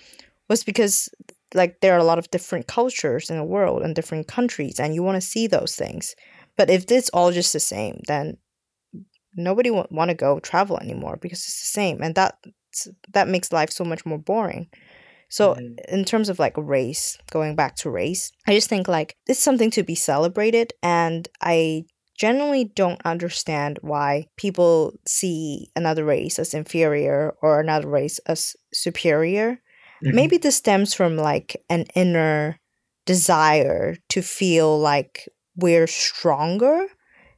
was 0.49 0.63
because 0.63 1.09
like 1.55 1.81
there 1.81 1.95
are 1.95 1.99
a 1.99 2.11
lot 2.11 2.19
of 2.19 2.29
different 2.29 2.67
cultures 2.67 3.31
in 3.31 3.37
the 3.37 3.43
world 3.43 3.81
and 3.81 3.95
different 3.95 4.27
countries 4.27 4.79
and 4.79 4.93
you 4.93 5.01
want 5.01 5.15
to 5.15 5.29
see 5.33 5.47
those 5.47 5.75
things 5.75 6.15
but 6.57 6.69
if 6.69 6.91
it's 6.91 7.09
all 7.09 7.31
just 7.31 7.53
the 7.53 7.59
same 7.59 7.99
then 8.05 8.37
nobody 9.35 9.71
won't 9.71 9.91
want 9.91 10.09
to 10.09 10.15
go 10.15 10.39
travel 10.39 10.77
anymore 10.77 11.17
because 11.19 11.39
it's 11.39 11.61
the 11.61 11.73
same 11.81 12.03
and 12.03 12.13
that 12.13 12.37
that 13.13 13.27
makes 13.27 13.51
life 13.51 13.71
so 13.71 13.83
much 13.83 14.05
more 14.05 14.19
boring 14.19 14.69
so 15.29 15.53
Mhm. 15.53 15.75
in 15.87 16.03
terms 16.05 16.27
of 16.29 16.39
like 16.39 16.53
race 16.57 17.17
going 17.31 17.55
back 17.55 17.75
to 17.77 17.89
race 17.89 18.31
i 18.47 18.53
just 18.53 18.69
think 18.69 18.87
like 18.87 19.15
it's 19.27 19.39
something 19.39 19.71
to 19.71 19.83
be 19.83 19.95
celebrated 19.95 20.73
and 20.83 21.27
i 21.41 21.83
generally 22.17 22.65
don't 22.65 23.01
understand 23.05 23.79
why 23.81 24.25
people 24.35 24.93
see 25.07 25.69
another 25.75 26.03
race 26.03 26.37
as 26.39 26.53
inferior 26.53 27.33
or 27.41 27.59
another 27.59 27.87
race 27.87 28.19
as 28.25 28.55
superior 28.73 29.61
Mhm. 30.03 30.13
maybe 30.13 30.37
this 30.37 30.55
stems 30.57 30.93
from 30.93 31.15
like 31.17 31.63
an 31.69 31.85
inner 31.95 32.59
desire 33.05 33.97
to 34.09 34.21
feel 34.21 34.77
like 34.79 35.27
we're 35.55 35.87
stronger 35.87 36.87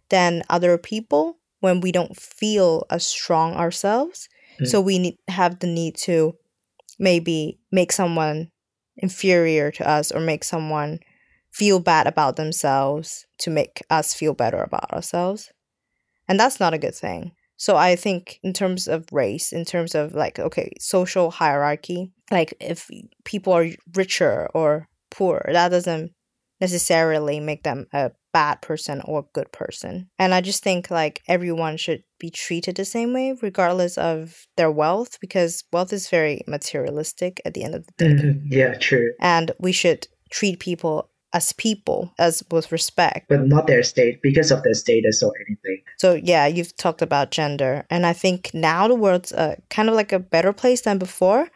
than 0.10 0.44
other 0.50 0.78
people 0.78 1.38
when 1.62 1.80
we 1.80 1.92
don't 1.92 2.18
feel 2.20 2.86
as 2.90 3.08
strong 3.08 3.54
ourselves. 3.54 4.28
So 4.66 4.82
we 4.82 5.00
need, 5.00 5.18
have 5.28 5.60
the 5.60 5.68
need 5.68 5.96
to 6.08 6.36
maybe 7.02 7.60
make 7.72 7.92
someone 7.92 8.52
inferior 8.96 9.72
to 9.72 9.90
us 9.90 10.12
or 10.12 10.22
make 10.22 10.44
someone 10.44 11.00
feel 11.52 11.80
bad 11.80 12.08
about 12.08 12.36
themselves 12.38 13.26
to 13.40 13.50
make 13.50 13.82
us 13.90 14.14
feel 14.14 14.34
better 14.34 14.62
about 14.62 14.94
ourselves. 14.94 15.52
And 16.28 16.40
that's 16.40 16.60
not 16.60 16.76
a 16.76 16.78
good 16.78 16.96
thing. 16.96 17.32
So 17.58 17.76
I 17.76 17.96
think 17.96 18.40
in 18.44 18.54
terms 18.54 18.88
of 18.88 19.06
race, 19.12 19.52
in 19.52 19.66
terms 19.66 19.96
of 19.96 20.14
like 20.14 20.40
okay, 20.40 20.72
social 20.80 21.32
hierarchy, 21.32 22.12
like 22.32 22.54
if 22.60 22.90
people 23.26 23.54
are 23.54 23.68
richer 23.96 24.50
or 24.54 24.88
poor, 25.10 25.44
that 25.52 25.70
doesn't 25.70 26.14
necessarily 26.62 27.40
make 27.40 27.64
them 27.64 27.88
a 27.92 28.12
bad 28.34 28.62
person 28.62 29.02
or 29.04 29.28
good 29.34 29.52
person. 29.52 30.10
And 30.18 30.34
I 30.34 30.40
just 30.40 30.64
think 30.64 30.90
like 30.90 31.22
everyone 31.28 31.76
should 31.76 32.04
be 32.20 32.30
treated 32.30 32.76
the 32.76 32.86
same 32.86 33.14
way 33.14 33.36
regardless 33.42 33.98
of 33.98 34.46
their 34.56 34.72
wealth 34.72 35.20
because 35.20 35.64
wealth 35.74 35.92
is 35.92 36.08
very 36.08 36.42
materialistic 36.48 37.42
at 37.44 37.54
the 37.54 37.64
end 37.64 37.76
of 37.76 37.86
the 37.88 37.94
day. 37.98 38.14
Mhm. 38.14 38.42
Yeah, 38.46 38.74
true. 38.76 39.12
And 39.20 39.52
we 39.60 39.72
should 39.74 40.08
treat 40.30 40.60
people 40.60 41.10
as 41.34 41.54
people 41.54 42.14
as 42.20 42.44
with 42.52 42.72
respect. 42.72 43.28
But 43.30 43.48
not 43.48 43.68
their 43.68 43.84
state 43.84 44.22
because 44.22 44.52
of 44.52 44.64
their 44.64 44.74
status 44.74 45.24
or 45.24 45.34
anything. 45.48 45.82
So 45.98 46.14
yeah, 46.14 46.46
you've 46.46 46.76
talked 46.76 47.02
about 47.02 47.32
gender, 47.32 47.86
and 47.90 48.06
I 48.06 48.14
think 48.14 48.52
now 48.54 48.88
the 48.88 48.96
world's 48.96 49.32
uh, 49.32 49.56
kind 49.70 49.90
of 49.90 49.96
like 49.96 50.12
a 50.12 50.20
better 50.20 50.54
place 50.54 50.82
than 50.82 50.98
before. 50.98 51.50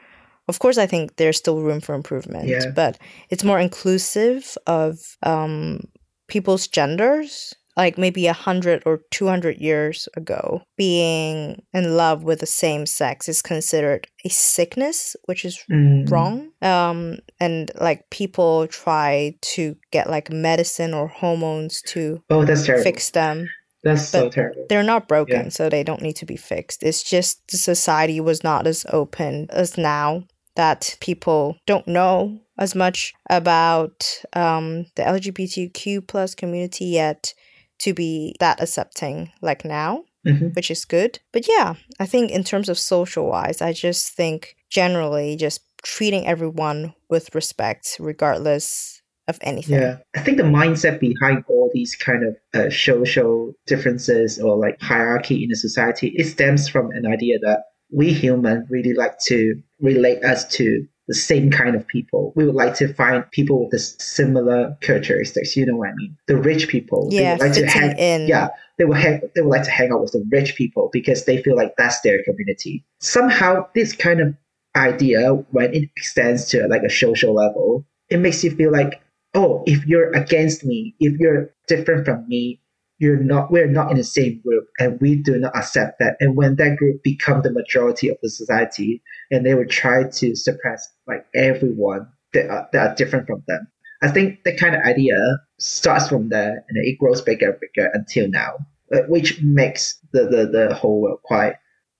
Of 0.47 0.59
course, 0.59 0.77
I 0.77 0.85
think 0.85 1.15
there's 1.15 1.37
still 1.37 1.61
room 1.61 1.81
for 1.81 1.95
improvement, 1.95 2.47
Yeah. 2.47 2.69
but 2.75 2.97
it's 3.29 3.43
more 3.43 3.59
inclusive 3.59 4.57
of 4.67 4.97
um, 5.23 5.81
people's 6.27 6.67
genders. 6.67 7.53
Like 7.77 7.97
maybe 7.97 8.25
a 8.27 8.31
hundred 8.33 8.83
or 8.85 9.01
two 9.11 9.27
hundred 9.27 9.57
years 9.57 10.07
ago, 10.15 10.61
being 10.77 11.61
in 11.73 11.97
love 11.97 12.23
with 12.23 12.39
the 12.39 12.45
same 12.45 12.85
sex 12.85 13.27
is 13.27 13.41
considered 13.41 14.07
a 14.23 14.29
sickness, 14.29 15.15
which 15.25 15.43
is 15.43 15.59
Mm. 15.69 16.09
wrong. 16.09 16.51
Um, 16.61 17.17
and 17.41 17.71
like 17.81 18.09
people 18.11 18.67
try 18.67 19.35
to 19.55 19.75
get 19.91 20.09
like 20.09 20.31
medicine 20.31 20.93
or 20.93 21.09
hormones 21.09 21.81
to 21.87 22.21
Oh, 22.29 22.45
that's 22.45 22.65
terrible. 22.65 22.83
fix 22.85 23.09
them 23.09 23.49
That's 23.83 24.07
so 24.07 24.29
terrible. 24.29 24.67
they're 24.69 24.81
not 24.93 25.09
broken, 25.09 25.43
Yeah. 25.45 25.49
so 25.49 25.67
they 25.67 25.83
don't 25.83 26.01
need 26.01 26.15
to 26.15 26.25
be 26.25 26.37
fixed. 26.37 26.81
It's 26.81 27.03
just 27.03 27.41
the 27.51 27.57
society 27.57 28.21
was 28.21 28.41
not 28.41 28.67
as 28.67 28.85
open 28.93 29.47
as 29.49 29.77
now 29.77 30.23
that 30.55 30.97
people 30.99 31.57
don't 31.65 31.87
know 31.87 32.39
as 32.57 32.75
much 32.75 33.13
about 33.29 34.21
um, 34.33 34.85
the 34.95 35.03
LGBTQ 35.03 36.07
plus 36.07 36.35
community 36.35 36.85
yet 36.85 37.33
to 37.79 37.93
be 37.93 38.35
that 38.39 38.61
accepting 38.61 39.31
like 39.41 39.65
now, 39.65 40.05
hmm 40.25 40.47
which 40.53 40.71
is 40.71 40.85
good. 40.85 41.19
But 41.31 41.47
yeah, 41.47 41.75
I 41.99 42.05
think 42.05 42.31
in 42.31 42.43
terms 42.43 42.69
of 42.69 42.79
social 42.79 43.27
wise, 43.27 43.61
I 43.61 43.73
just 43.73 44.13
think 44.13 44.55
generally 44.69 45.35
just 45.35 45.61
treating 45.83 46.25
everyone 46.25 46.95
with 47.09 47.35
respect, 47.35 47.97
regardless 47.99 49.01
of 49.27 49.37
anything. 49.41 49.79
Yeah, 49.79 49.97
I 50.15 50.21
think 50.21 50.37
the 50.37 50.43
mindset 50.43 50.99
behind 50.99 51.43
all 51.47 51.69
these 51.73 51.95
kind 51.95 52.23
of 52.23 52.37
uh, 52.53 52.69
social 52.69 53.53
differences 53.65 54.39
or 54.39 54.57
like 54.57 54.79
hierarchy 54.81 55.43
in 55.43 55.51
a 55.51 55.55
society 55.55 56.13
it 56.15 56.25
stems 56.25 56.67
from 56.67 56.91
an 56.91 57.05
idea 57.05 57.39
that 57.39 57.63
we 57.95 58.11
human 58.11 58.67
really 58.69 58.93
like 58.93 59.17
to 59.19 59.55
relate 59.79 60.23
us 60.23 60.45
to 60.49 60.85
the 61.07 61.13
same 61.13 61.49
kind 61.49 61.75
of 61.75 61.87
people. 61.87 62.33
We 62.35 62.45
would 62.45 62.55
like 62.55 62.73
to 62.75 62.93
find 62.93 63.29
people 63.31 63.61
with 63.61 63.71
the 63.71 63.79
similar 63.79 64.75
characteristics. 64.81 65.55
You 65.55 65.65
know 65.65 65.77
what 65.77 65.89
I 65.89 65.93
mean? 65.95 66.17
The 66.27 66.35
rich 66.35 66.67
people. 66.67 67.07
Yeah, 67.11 67.37
like 67.39 67.53
to 67.53 67.65
hang, 67.65 67.97
in. 67.97 68.27
Yeah, 68.27 68.49
they 68.77 68.85
will 68.85 68.95
hang, 68.95 69.21
They 69.33 69.41
would 69.41 69.51
like 69.51 69.63
to 69.63 69.71
hang 69.71 69.91
out 69.93 70.01
with 70.01 70.11
the 70.11 70.25
rich 70.29 70.55
people 70.55 70.89
because 70.91 71.25
they 71.25 71.41
feel 71.41 71.55
like 71.55 71.75
that's 71.77 72.01
their 72.01 72.21
community. 72.23 72.83
Somehow, 72.99 73.67
this 73.75 73.95
kind 73.95 74.19
of 74.19 74.35
idea, 74.75 75.29
when 75.51 75.73
it 75.73 75.89
extends 75.95 76.45
to 76.49 76.67
like 76.67 76.83
a 76.83 76.89
social 76.89 77.33
level, 77.33 77.85
it 78.09 78.17
makes 78.17 78.43
you 78.43 78.51
feel 78.51 78.71
like, 78.71 79.01
oh, 79.35 79.63
if 79.67 79.85
you're 79.85 80.11
against 80.11 80.65
me, 80.65 80.95
if 80.99 81.17
you're 81.19 81.53
different 81.67 82.05
from 82.05 82.27
me, 82.27 82.59
you're 82.97 83.17
not. 83.17 83.51
We're 83.51 83.67
not 83.67 83.91
in 83.91 83.97
the 83.97 84.03
same 84.03 84.41
group, 84.45 84.67
and 84.79 84.99
we 85.01 85.15
do 85.15 85.37
not 85.37 85.55
accept 85.55 85.99
that. 85.99 86.15
And 86.19 86.35
when 86.35 86.55
that 86.55 86.77
group 86.77 87.03
become 87.03 87.41
the 87.41 87.51
majority 87.51 88.09
of 88.09 88.17
the 88.21 88.29
society, 88.29 89.01
and 89.31 89.45
they 89.45 89.53
will 89.53 89.67
try 89.67 90.03
to 90.09 90.35
suppress 90.35 90.87
like 91.07 91.25
everyone 91.35 92.07
that 92.33 92.49
are, 92.49 92.67
that 92.71 92.87
are 92.87 92.95
different 92.95 93.27
from 93.27 93.43
them. 93.47 93.67
I 94.01 94.09
think 94.09 94.43
the 94.43 94.55
kind 94.55 94.75
of 94.75 94.81
idea 94.83 95.15
starts 95.59 96.07
from 96.07 96.29
there, 96.29 96.63
and 96.67 96.77
it 96.77 96.97
grows 96.99 97.21
bigger 97.21 97.51
and 97.51 97.59
bigger 97.59 97.89
until 97.93 98.29
now, 98.29 98.57
uh, 98.93 99.01
which 99.07 99.41
makes 99.41 99.99
the, 100.13 100.25
the, 100.25 100.45
the 100.45 100.75
whole 100.75 101.01
world 101.01 101.19
quite 101.23 101.55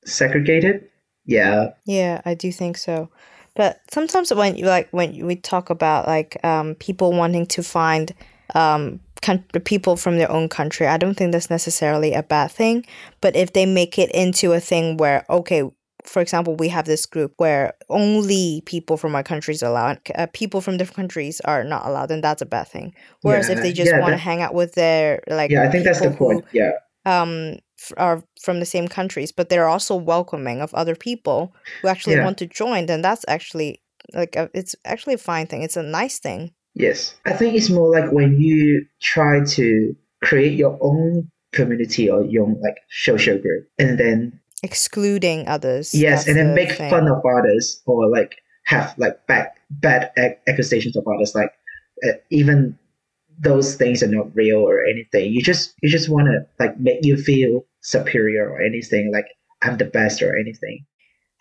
segregated. 0.05 0.87
Yeah, 1.25 1.69
Yeah, 1.85 2.21
I 2.25 2.35
do 2.35 2.51
think 2.51 2.77
so. 2.77 3.09
But 3.55 3.81
sometimes 3.89 4.33
when 4.33 4.57
you 4.57 4.65
like 4.65 4.89
when 4.91 5.25
we 5.25 5.37
talk 5.37 5.69
about 5.69 6.07
like 6.07 6.43
um, 6.43 6.75
people 6.75 7.13
wanting 7.13 7.45
to 7.47 7.63
find 7.63 8.13
um, 8.53 8.99
people 9.65 9.95
from 9.95 10.17
their 10.17 10.31
own 10.31 10.49
country, 10.49 10.87
I 10.87 10.97
don't 10.97 11.15
think 11.15 11.31
that's 11.31 11.49
necessarily 11.49 12.13
a 12.13 12.23
bad 12.23 12.51
thing. 12.51 12.85
But 13.21 13.35
if 13.35 13.53
they 13.53 13.65
make 13.65 13.97
it 13.99 14.11
into 14.11 14.53
a 14.53 14.59
thing 14.59 14.97
where 14.97 15.25
okay, 15.29 15.63
for 16.03 16.21
example, 16.21 16.55
we 16.55 16.67
have 16.69 16.85
this 16.85 17.05
group 17.07 17.33
where 17.37 17.73
only 17.89 18.61
people 18.65 18.95
from 18.97 19.15
our 19.15 19.23
countries 19.23 19.63
are 19.63 19.71
allowed, 19.71 19.99
uh, 20.15 20.27
people 20.33 20.61
from 20.61 20.77
different 20.77 20.95
countries 20.97 21.41
are 21.41 21.63
not 21.63 21.85
allowed, 21.85 22.07
then 22.07 22.21
that's 22.21 22.41
a 22.43 22.45
bad 22.45 22.67
thing. 22.67 22.93
Whereas 23.23 23.49
if 23.49 23.61
they 23.61 23.73
just 23.73 23.91
yeah, 23.91 23.99
want 23.99 24.13
to 24.13 24.17
hang 24.17 24.41
out 24.41 24.53
with 24.53 24.73
their 24.75 25.23
like 25.27 25.49
yeah, 25.51 25.63
I 25.63 25.71
think 25.71 25.83
that's 25.85 26.01
the 26.01 26.11
people 26.11 26.27
who- 26.29 26.33
point. 26.41 26.45
Yeah, 26.53 26.71
um 27.05 27.57
f- 27.79 27.93
are 27.97 28.23
from 28.41 28.59
the 28.59 28.65
same 28.65 28.87
countries 28.87 29.31
but 29.31 29.49
they're 29.49 29.67
also 29.67 29.95
welcoming 29.95 30.61
of 30.61 30.73
other 30.73 30.95
people 30.95 31.53
who 31.81 31.87
actually 31.87 32.15
Yeah. 32.15 32.23
want 32.25 32.37
to 32.39 32.47
join 32.47 32.85
then 32.87 33.01
that's 33.03 33.25
actually 33.27 33.81
like 34.13 34.35
a, 34.35 34.49
it's 34.55 34.75
actually 34.85 35.13
a 35.15 35.19
fine 35.19 35.45
thing 35.45 35.61
it's 35.61 35.77
a 35.77 35.83
nice 35.83 36.17
thing 36.19 36.51
yes. 36.75 37.15
I 37.25 37.33
think 37.33 37.55
it's 37.55 37.69
more 37.69 37.89
like 37.91 38.11
when 38.11 38.39
you 38.39 38.85
try 39.01 39.43
to 39.57 39.95
create 40.23 40.53
your 40.53 40.77
own 40.81 41.31
community 41.53 42.09
or 42.09 42.23
your 42.23 42.43
own 42.45 42.59
like 42.61 42.77
social 42.89 43.37
group, 43.37 43.67
and 43.79 43.97
then 43.99 44.39
excluding 44.63 45.47
others 45.47 45.93
Yes, 45.93 46.27
and 46.27 46.37
then 46.37 46.49
the 46.49 46.53
make 46.55 46.71
thing. 46.73 46.89
fun 46.89 47.07
of 47.07 47.21
others 47.25 47.81
or 47.85 48.09
like 48.09 48.35
have 48.65 48.93
like 48.97 49.25
bad 49.27 49.47
bad 49.69 50.11
accusations 50.47 50.95
of 50.95 51.05
others. 51.07 51.33
Like 51.35 51.51
uh, 52.05 52.13
even 52.29 52.77
those 53.39 53.75
things 53.75 54.01
are 54.03 54.07
not 54.07 54.33
real 54.35 54.57
or 54.59 54.85
anything. 54.85 55.31
You 55.31 55.41
just 55.41 55.73
you 55.81 55.89
just 55.89 56.09
want 56.09 56.27
to 56.27 56.45
like 56.59 56.79
make 56.79 56.99
you 57.03 57.17
feel 57.17 57.65
superior 57.81 58.49
or 58.49 58.61
anything. 58.61 59.11
Like 59.13 59.27
I'm 59.61 59.77
the 59.77 59.85
best 59.85 60.21
or 60.21 60.35
anything. 60.37 60.85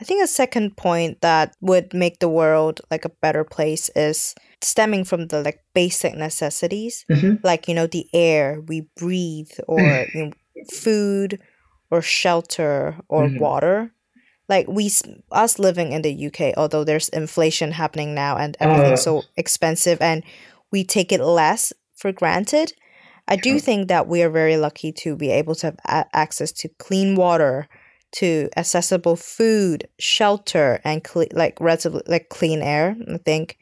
i 0.00 0.04
think 0.04 0.22
a 0.22 0.26
second 0.26 0.76
point 0.76 1.20
that 1.20 1.54
would 1.60 1.94
make 1.94 2.18
the 2.18 2.28
world 2.28 2.80
like 2.90 3.04
a 3.06 3.14
better 3.22 3.44
place 3.44 3.90
is 3.94 4.34
stemming 4.64 5.04
from 5.04 5.28
the 5.28 5.42
like 5.42 5.60
basic 5.74 6.14
necessities 6.14 7.04
hmm 7.08 7.34
like 7.42 7.68
you 7.68 7.74
know 7.74 7.86
the 7.86 8.06
air 8.14 8.60
we 8.66 8.88
breathe 8.96 9.50
or 9.68 10.06
you 10.14 10.24
know, 10.26 10.32
food 10.72 11.38
or 11.90 12.00
shelter 12.02 12.96
or 13.08 13.28
Mhm. 13.28 13.38
water 13.40 13.92
like 14.48 14.66
we 14.68 14.90
us 15.32 15.58
living 15.58 15.92
in 15.92 16.02
the 16.02 16.12
UK 16.12 16.54
although 16.56 16.84
there's 16.84 17.08
inflation 17.10 17.72
happening 17.72 18.14
now 18.14 18.36
and 18.36 18.56
everything's 18.60 19.00
Uh. 19.00 19.10
so 19.10 19.24
expensive 19.36 20.00
and 20.00 20.22
we 20.72 20.84
take 20.84 21.12
it 21.12 21.20
less 21.20 21.72
for 21.96 22.12
granted 22.12 22.72
I 23.26 23.36
do 23.36 23.58
think 23.58 23.88
that 23.88 24.06
we 24.06 24.22
are 24.22 24.28
very 24.30 24.58
lucky 24.58 24.92
to 24.92 25.16
be 25.16 25.30
able 25.30 25.54
to 25.56 25.66
have 25.68 25.78
a- 25.86 26.16
access 26.16 26.52
to 26.60 26.68
clean 26.78 27.14
water 27.14 27.68
to 28.20 28.48
accessible 28.56 29.16
food 29.16 29.88
shelter 29.98 30.80
and 30.84 31.02
cle- 31.02 31.26
like 31.32 31.56
relatively 31.60 32.02
like 32.06 32.28
clean 32.28 32.60
air 32.62 32.96
I 33.12 33.18
think 33.18 33.56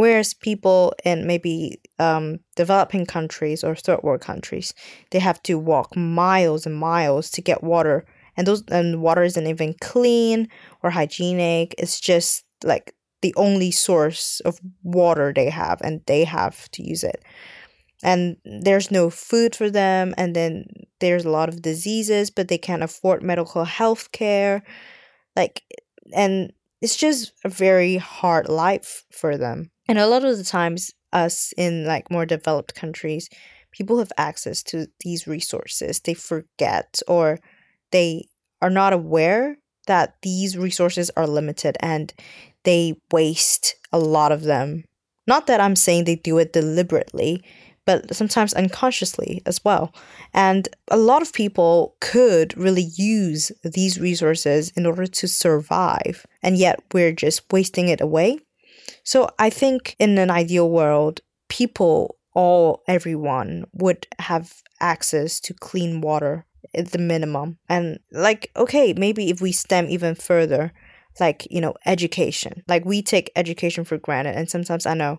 Whereas 0.00 0.32
people 0.32 0.94
in 1.04 1.26
maybe 1.26 1.80
um, 1.98 2.40
developing 2.56 3.04
countries 3.04 3.62
or 3.62 3.74
third 3.76 4.02
world 4.02 4.22
countries, 4.22 4.72
they 5.10 5.18
have 5.20 5.42
to 5.44 5.58
walk 5.58 5.94
miles 5.96 6.64
and 6.66 6.74
miles 6.76 7.30
to 7.32 7.42
get 7.42 7.62
water, 7.62 8.06
and 8.36 8.46
those 8.46 8.62
and 8.68 9.02
water 9.02 9.22
isn't 9.24 9.46
even 9.46 9.74
clean 9.80 10.48
or 10.82 10.90
hygienic. 10.90 11.74
It's 11.76 12.00
just 12.00 12.44
like 12.64 12.94
the 13.20 13.34
only 13.36 13.70
source 13.70 14.40
of 14.48 14.58
water 14.82 15.32
they 15.34 15.50
have, 15.50 15.78
and 15.82 16.00
they 16.06 16.24
have 16.24 16.70
to 16.72 16.82
use 16.82 17.04
it. 17.04 17.20
and 18.02 18.36
there's 18.44 18.90
no 18.90 19.10
food 19.10 19.54
for 19.54 19.70
them 19.70 20.14
and 20.16 20.34
then 20.34 20.64
there's 21.00 21.24
a 21.24 21.30
lot 21.30 21.48
of 21.48 21.62
diseases 21.62 22.30
but 22.30 22.48
they 22.48 22.58
can't 22.58 22.82
afford 22.82 23.22
medical 23.22 23.64
health 23.64 24.10
care 24.12 24.62
like 25.36 25.62
and 26.14 26.52
it's 26.80 26.96
just 26.96 27.32
a 27.44 27.48
very 27.48 27.96
hard 27.96 28.48
life 28.48 29.04
for 29.12 29.36
them 29.36 29.70
and 29.90 29.98
a 29.98 30.06
lot 30.06 30.24
of 30.24 30.38
the 30.38 30.44
times 30.44 30.92
us 31.12 31.52
in 31.56 31.84
like 31.84 32.10
more 32.10 32.24
developed 32.24 32.74
countries 32.74 33.28
people 33.72 33.98
have 33.98 34.12
access 34.16 34.62
to 34.62 34.86
these 35.00 35.26
resources 35.26 36.00
they 36.00 36.14
forget 36.14 37.00
or 37.08 37.38
they 37.90 38.24
are 38.62 38.70
not 38.70 38.92
aware 38.92 39.56
that 39.88 40.14
these 40.22 40.56
resources 40.56 41.10
are 41.16 41.26
limited 41.26 41.76
and 41.80 42.14
they 42.62 42.94
waste 43.10 43.74
a 43.92 43.98
lot 43.98 44.30
of 44.30 44.42
them 44.42 44.84
not 45.26 45.48
that 45.48 45.60
i'm 45.60 45.76
saying 45.76 46.04
they 46.04 46.16
do 46.16 46.38
it 46.38 46.52
deliberately 46.52 47.42
but 47.86 48.14
sometimes 48.14 48.52
unconsciously 48.54 49.42
as 49.46 49.64
well. 49.64 49.92
And 50.32 50.68
a 50.88 50.96
lot 50.96 51.22
of 51.22 51.32
people 51.32 51.96
could 52.00 52.56
really 52.56 52.88
use 52.94 53.50
these 53.64 53.98
resources 53.98 54.70
in 54.76 54.86
order 54.86 55.06
to 55.06 55.26
survive, 55.26 56.24
and 56.40 56.56
yet 56.56 56.78
we're 56.92 57.10
just 57.10 57.42
wasting 57.50 57.88
it 57.88 58.00
away. 58.00 58.38
So 59.04 59.28
I 59.38 59.50
think 59.50 59.96
in 59.98 60.18
an 60.18 60.30
ideal 60.30 60.70
world, 60.70 61.20
people, 61.48 62.16
all, 62.34 62.82
everyone 62.86 63.64
would 63.72 64.06
have 64.18 64.62
access 64.80 65.40
to 65.40 65.54
clean 65.54 66.00
water 66.00 66.46
at 66.74 66.92
the 66.92 66.98
minimum. 66.98 67.58
And 67.68 67.98
like, 68.12 68.50
okay, 68.56 68.92
maybe 68.94 69.30
if 69.30 69.40
we 69.40 69.52
stem 69.52 69.88
even 69.88 70.14
further, 70.14 70.72
like, 71.18 71.46
you 71.50 71.60
know, 71.60 71.74
education. 71.86 72.62
Like 72.68 72.84
we 72.84 73.02
take 73.02 73.32
education 73.36 73.84
for 73.84 73.98
granted. 73.98 74.36
And 74.36 74.48
sometimes 74.48 74.86
I 74.86 74.94
know 74.94 75.18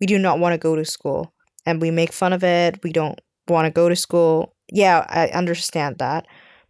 we 0.00 0.06
do 0.06 0.18
not 0.18 0.38
want 0.38 0.52
to 0.52 0.58
go 0.58 0.76
to 0.76 0.84
school 0.84 1.32
and 1.66 1.80
we 1.80 1.90
make 1.90 2.12
fun 2.12 2.32
of 2.32 2.44
it. 2.44 2.82
We 2.82 2.92
don't 2.92 3.20
want 3.48 3.66
to 3.66 3.70
go 3.70 3.88
to 3.88 3.96
school. 3.96 4.54
Yeah, 4.70 5.06
I 5.08 5.28
understand 5.28 5.98
that. 5.98 6.26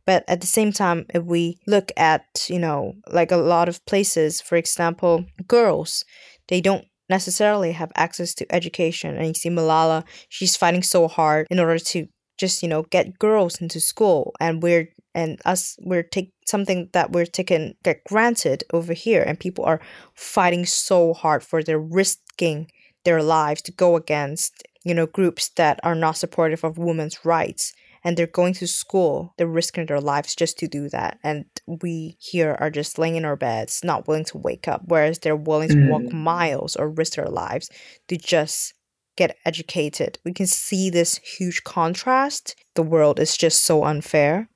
But 0.06 0.24
at 0.28 0.40
the 0.40 0.46
same 0.46 0.72
time, 0.72 1.06
if 1.14 1.22
we 1.24 1.58
look 1.66 1.92
at, 1.96 2.46
you 2.48 2.58
know, 2.58 2.94
like 3.12 3.30
a 3.30 3.36
lot 3.36 3.68
of 3.68 3.84
places, 3.86 4.40
for 4.40 4.56
example, 4.56 5.26
girls, 5.46 6.04
they 6.50 6.60
don't 6.60 6.84
necessarily 7.08 7.72
have 7.72 7.90
access 7.96 8.34
to 8.34 8.54
education. 8.54 9.16
And 9.16 9.28
you 9.28 9.34
see 9.34 9.48
Malala, 9.48 10.04
she's 10.28 10.56
fighting 10.56 10.82
so 10.82 11.08
hard 11.08 11.46
in 11.50 11.58
order 11.58 11.78
to 11.78 12.06
just, 12.38 12.62
you 12.62 12.68
know, 12.68 12.82
get 12.82 13.18
girls 13.18 13.60
into 13.60 13.80
school. 13.80 14.34
And 14.40 14.62
we're 14.62 14.88
and 15.14 15.40
us 15.44 15.76
we're 15.80 16.04
take 16.04 16.32
something 16.46 16.88
that 16.92 17.10
we're 17.10 17.26
taking 17.26 17.74
get 17.82 18.04
granted 18.04 18.62
over 18.72 18.92
here 18.92 19.24
and 19.26 19.40
people 19.40 19.64
are 19.64 19.80
fighting 20.14 20.64
so 20.64 21.14
hard 21.14 21.42
for 21.42 21.64
their 21.64 21.80
risking 21.80 22.70
their 23.04 23.22
lives 23.22 23.62
to 23.62 23.72
go 23.72 23.96
against 23.96 24.62
you 24.84 24.94
know, 24.94 25.06
groups 25.06 25.50
that 25.56 25.78
are 25.82 25.94
not 25.94 26.16
supportive 26.16 26.64
of 26.64 26.78
women's 26.78 27.24
rights 27.24 27.72
and 28.04 28.16
they're 28.16 28.26
going 28.26 28.54
to 28.54 28.66
school, 28.66 29.34
they're 29.36 29.46
risking 29.46 29.86
their 29.86 30.00
lives 30.00 30.34
just 30.34 30.58
to 30.58 30.68
do 30.68 30.88
that. 30.88 31.18
And 31.22 31.44
we 31.66 32.16
here 32.18 32.56
are 32.58 32.70
just 32.70 32.98
laying 32.98 33.16
in 33.16 33.24
our 33.24 33.36
beds, 33.36 33.82
not 33.84 34.08
willing 34.08 34.24
to 34.26 34.38
wake 34.38 34.68
up, 34.68 34.82
whereas 34.86 35.18
they're 35.18 35.36
willing 35.36 35.68
to 35.68 35.74
mm. 35.74 35.88
walk 35.90 36.12
miles 36.12 36.76
or 36.76 36.88
risk 36.88 37.14
their 37.14 37.28
lives 37.28 37.70
to 38.08 38.16
just 38.16 38.74
get 39.16 39.36
educated. 39.44 40.18
We 40.24 40.32
can 40.32 40.46
see 40.46 40.88
this 40.88 41.18
huge 41.18 41.64
contrast. 41.64 42.56
The 42.74 42.82
world 42.82 43.20
is 43.20 43.36
just 43.36 43.64
so 43.64 43.84
unfair. 43.84 44.48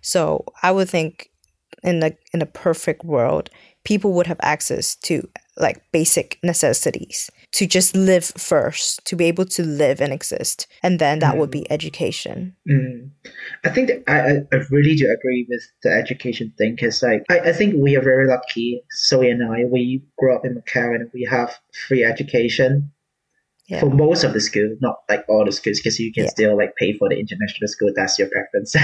So 0.00 0.44
I 0.62 0.70
would 0.72 0.88
think 0.88 1.30
in 1.82 2.00
the 2.00 2.16
in 2.32 2.42
a 2.42 2.46
perfect 2.46 3.04
world, 3.04 3.50
people 3.84 4.12
would 4.12 4.26
have 4.26 4.40
access 4.40 4.94
to 4.96 5.28
like 5.56 5.82
basic 5.92 6.38
necessities 6.42 7.30
to 7.52 7.66
just 7.66 7.94
live 7.94 8.24
first, 8.24 9.04
to 9.04 9.16
be 9.16 9.26
able 9.26 9.44
to 9.44 9.62
live 9.62 10.00
and 10.00 10.12
exist. 10.12 10.66
And 10.82 10.98
then 10.98 11.18
that 11.18 11.34
mm. 11.34 11.38
would 11.38 11.50
be 11.50 11.60
mm. 11.60 11.66
education. 11.70 12.56
Mm. 12.68 13.10
I 13.64 13.68
think 13.68 13.90
I, 14.08 14.38
I 14.52 14.56
really 14.70 14.94
do 14.94 15.10
agree 15.12 15.46
with 15.48 15.62
the 15.82 15.92
education 15.92 16.52
thing 16.56 16.74
because 16.74 17.02
like, 17.02 17.24
I, 17.30 17.40
I 17.40 17.52
think 17.52 17.74
we 17.76 17.96
are 17.96 18.02
very 18.02 18.26
lucky. 18.26 18.82
Zoe 19.06 19.30
and 19.30 19.42
I, 19.42 19.64
we 19.70 20.02
grew 20.18 20.34
up 20.34 20.44
in 20.44 20.54
Macau 20.54 20.94
and 20.94 21.10
we 21.12 21.26
have 21.30 21.58
free 21.86 22.04
education. 22.04 22.90
Yeah. 23.68 23.80
For 23.80 23.90
most 23.90 24.24
of 24.24 24.32
the 24.32 24.40
school, 24.40 24.76
not 24.80 24.96
like 25.08 25.24
all 25.28 25.44
the 25.44 25.52
schools, 25.52 25.78
because 25.78 25.98
you 25.98 26.12
can 26.12 26.24
yeah. 26.24 26.30
still 26.30 26.56
like 26.56 26.74
pay 26.76 26.98
for 26.98 27.08
the 27.08 27.18
international 27.18 27.68
school. 27.68 27.92
That's 27.94 28.18
your 28.18 28.28
preference. 28.28 28.74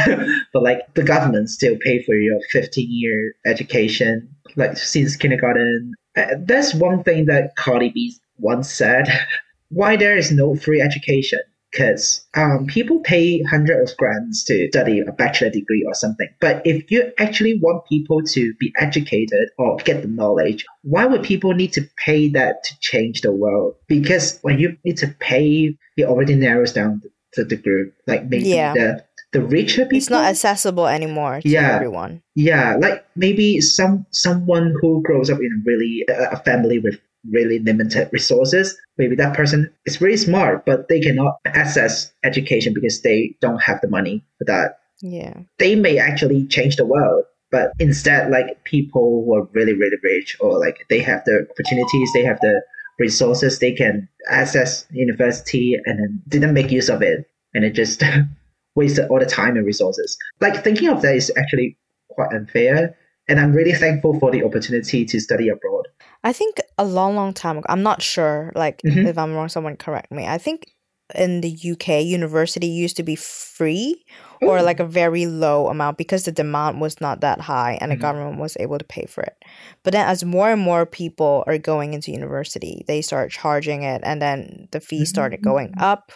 but 0.53 0.63
like 0.63 0.95
the 0.95 1.03
government 1.03 1.51
still 1.51 1.77
pay 1.81 2.03
for 2.05 2.15
your 2.15 2.39
15 2.53 2.87
year 2.89 3.35
education, 3.45 4.35
like 4.57 4.77
since 4.77 5.17
kindergarten. 5.17 5.95
Uh, 6.19 6.35
that's 6.45 6.75
one 6.75 7.05
thing 7.05 7.27
that 7.27 7.55
Cardi 7.57 7.91
B 7.91 8.17
once 8.39 8.71
said, 8.71 9.09
why 9.71 9.97
there 9.97 10.17
is 10.17 10.33
no 10.33 10.57
free 10.57 10.81
education? 10.81 11.39
Because 11.71 12.27
um, 12.35 12.67
people 12.67 13.01
pay 13.01 13.43
hundreds 13.43 13.93
of 13.93 13.99
grants 13.99 14.43
to 14.45 14.69
study 14.71 15.01
a 15.01 15.13
bachelor 15.13 15.51
degree 15.51 15.85
or 15.87 15.93
something. 15.93 16.27
But 16.41 16.67
if 16.67 16.91
you 16.91 17.13
actually 17.19 17.61
want 17.61 17.85
people 17.87 18.23
to 18.23 18.55
be 18.59 18.73
educated 18.79 19.51
or 19.59 19.77
get 19.77 20.01
the 20.01 20.09
knowledge, 20.09 20.65
why 20.83 21.05
would 21.05 21.23
people 21.23 21.53
need 21.53 21.75
to 21.75 21.83
pay 21.97 22.31
that 22.31 22.65
to 22.65 22.81
change 22.81 23.21
the 23.21 23.33
world? 23.33 23.75
Because 23.87 24.39
when 24.41 24.59
you 24.59 24.79
need 24.83 24.97
to 24.99 25.09
pay, 25.21 25.77
it 25.99 26.05
already 26.05 26.37
narrows 26.37 26.73
down 26.73 27.03
the, 27.35 27.45
the 27.45 27.57
group. 27.57 27.93
Like 28.07 28.25
maybe 28.25 28.49
yeah. 28.49 28.73
the 28.73 29.05
the 29.33 29.43
richer 29.43 29.85
people 29.85 29.99
it's 29.99 30.11
not 30.11 30.25
accessible 30.25 30.87
anymore 30.87 31.41
to 31.41 31.49
yeah, 31.49 31.75
everyone 31.75 32.23
yeah 32.35 32.77
like 32.81 33.05
maybe 33.15 33.61
some 33.61 34.07
someone 34.11 34.75
who 34.81 35.03
grows 35.03 35.29
up 35.29 35.39
in 35.39 35.63
really 35.67 36.05
a 36.09 36.43
family 36.45 36.79
with 36.79 36.99
really 37.31 37.59
limited 37.59 38.09
resources. 38.13 38.77
Maybe 38.97 39.17
that 39.17 39.35
person 39.37 39.73
is 39.87 40.01
really 40.01 40.17
smart, 40.17 40.65
but 40.67 40.89
they 40.89 41.01
cannot 41.01 41.37
access 41.47 42.13
education 42.25 42.75
because 42.75 43.03
they 43.03 43.37
don't 43.41 43.63
have 43.63 43.81
the 43.81 43.89
money 43.89 44.25
for 44.39 44.45
that. 44.45 44.79
Yeah. 45.01 45.35
They 45.59 45.77
may 45.77 45.99
actually 45.99 46.47
change 46.47 46.77
the 46.77 46.87
world, 46.87 47.25
but 47.51 47.73
instead, 47.79 48.31
like 48.31 48.65
people 48.65 49.25
who 49.25 49.35
are 49.35 49.49
really, 49.53 49.75
really 49.75 49.97
rich 50.03 50.37
or 50.41 50.59
like 50.59 50.87
they 50.89 51.01
have 51.01 51.25
the 51.25 51.47
opportunities, 51.51 52.11
they 52.13 52.25
have 52.25 52.41
the 52.41 52.61
resources, 52.99 53.59
they 53.59 53.73
can 53.73 54.09
access 54.29 54.85
university 54.91 55.79
and 55.87 55.99
then 55.99 56.23
didn't 56.29 56.55
make 56.55 56.73
use 56.73 56.89
of 56.89 57.03
it. 57.03 57.27
And 57.55 57.65
it 57.65 57.73
just 57.73 58.03
wasted 58.75 59.09
all 59.11 59.19
the 59.19 59.27
time 59.27 59.57
and 59.57 59.67
resources. 59.67 60.17
Like 60.41 60.63
thinking 60.63 60.89
of 60.89 61.03
that 61.03 61.15
is 61.15 61.33
actually 61.37 61.77
quite 62.11 62.33
unfair. 62.33 62.97
And 63.29 63.39
I'm 63.39 63.53
really 63.53 63.75
thankful 63.75 64.19
for 64.19 64.31
the 64.31 64.43
opportunity 64.43 65.05
to 65.05 65.21
study 65.21 65.49
abroad. 65.49 65.87
I 66.25 66.33
think 66.33 66.61
a 66.79 66.85
long, 66.85 67.15
long 67.15 67.35
time 67.35 67.59
ago, 67.59 67.67
I'm 67.69 67.83
not 67.83 68.01
sure, 68.01 68.53
like, 68.55 68.81
mm-hmm. 68.83 69.07
if 69.07 69.19
I'm 69.19 69.35
wrong, 69.35 69.49
someone 69.49 69.77
correct 69.77 70.11
me. 70.11 70.27
I 70.27 70.39
think 70.39 70.67
in 71.15 71.41
the 71.41 71.73
UK, 71.73 72.05
university 72.05 72.67
used 72.67 72.97
to 72.97 73.03
be 73.03 73.17
free 73.17 74.05
Ooh. 74.43 74.49
or 74.49 74.63
like 74.63 74.81
a 74.81 74.85
very 74.85 75.27
low 75.27 75.69
amount 75.69 75.97
because 75.97 76.25
the 76.25 76.33
demand 76.33 76.81
was 76.81 77.01
not 77.01 77.21
that 77.21 77.41
high 77.41 77.79
and 77.81 77.91
mm-hmm. 77.91 77.99
the 77.99 78.03
government 78.03 78.39
was 78.39 78.57
able 78.61 78.79
to 78.79 78.85
pay 78.85 79.07
for 79.07 79.23
it. 79.23 79.37
But 79.85 79.93
then, 79.93 80.07
as 80.07 80.25
more 80.25 80.51
and 80.51 80.61
more 80.61 80.85
people 80.85 81.45
are 81.47 81.59
going 81.59 81.95
into 81.95 82.13
university, 82.13 82.85
they 82.87 83.01
start 83.03 83.31
charging 83.31 83.83
it, 83.83 84.03
and 84.05 84.21
then 84.21 84.69
the 84.71 84.81
fees 84.81 85.09
started 85.09 85.43
going 85.43 85.69
mm-hmm. 85.69 85.83
up. 85.83 86.13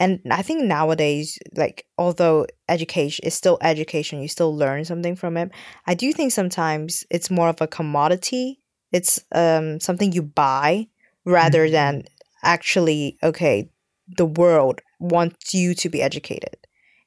And 0.00 0.20
I 0.30 0.42
think 0.42 0.64
nowadays, 0.64 1.38
like, 1.54 1.86
although 1.98 2.46
education 2.68 3.24
is 3.26 3.34
still 3.34 3.58
education, 3.60 4.22
you 4.22 4.28
still 4.28 4.56
learn 4.56 4.84
something 4.84 5.14
from 5.14 5.36
it. 5.36 5.52
I 5.86 5.94
do 5.94 6.12
think 6.12 6.32
sometimes 6.32 7.04
it's 7.10 7.30
more 7.30 7.48
of 7.48 7.60
a 7.60 7.68
commodity 7.68 8.60
it's 8.92 9.24
um, 9.32 9.80
something 9.80 10.12
you 10.12 10.22
buy 10.22 10.88
rather 11.24 11.64
mm-hmm. 11.64 11.72
than 11.72 12.04
actually, 12.42 13.18
okay, 13.22 13.70
the 14.16 14.26
world 14.26 14.80
wants 14.98 15.54
you 15.54 15.74
to 15.74 15.88
be 15.88 16.02
educated. 16.02 16.56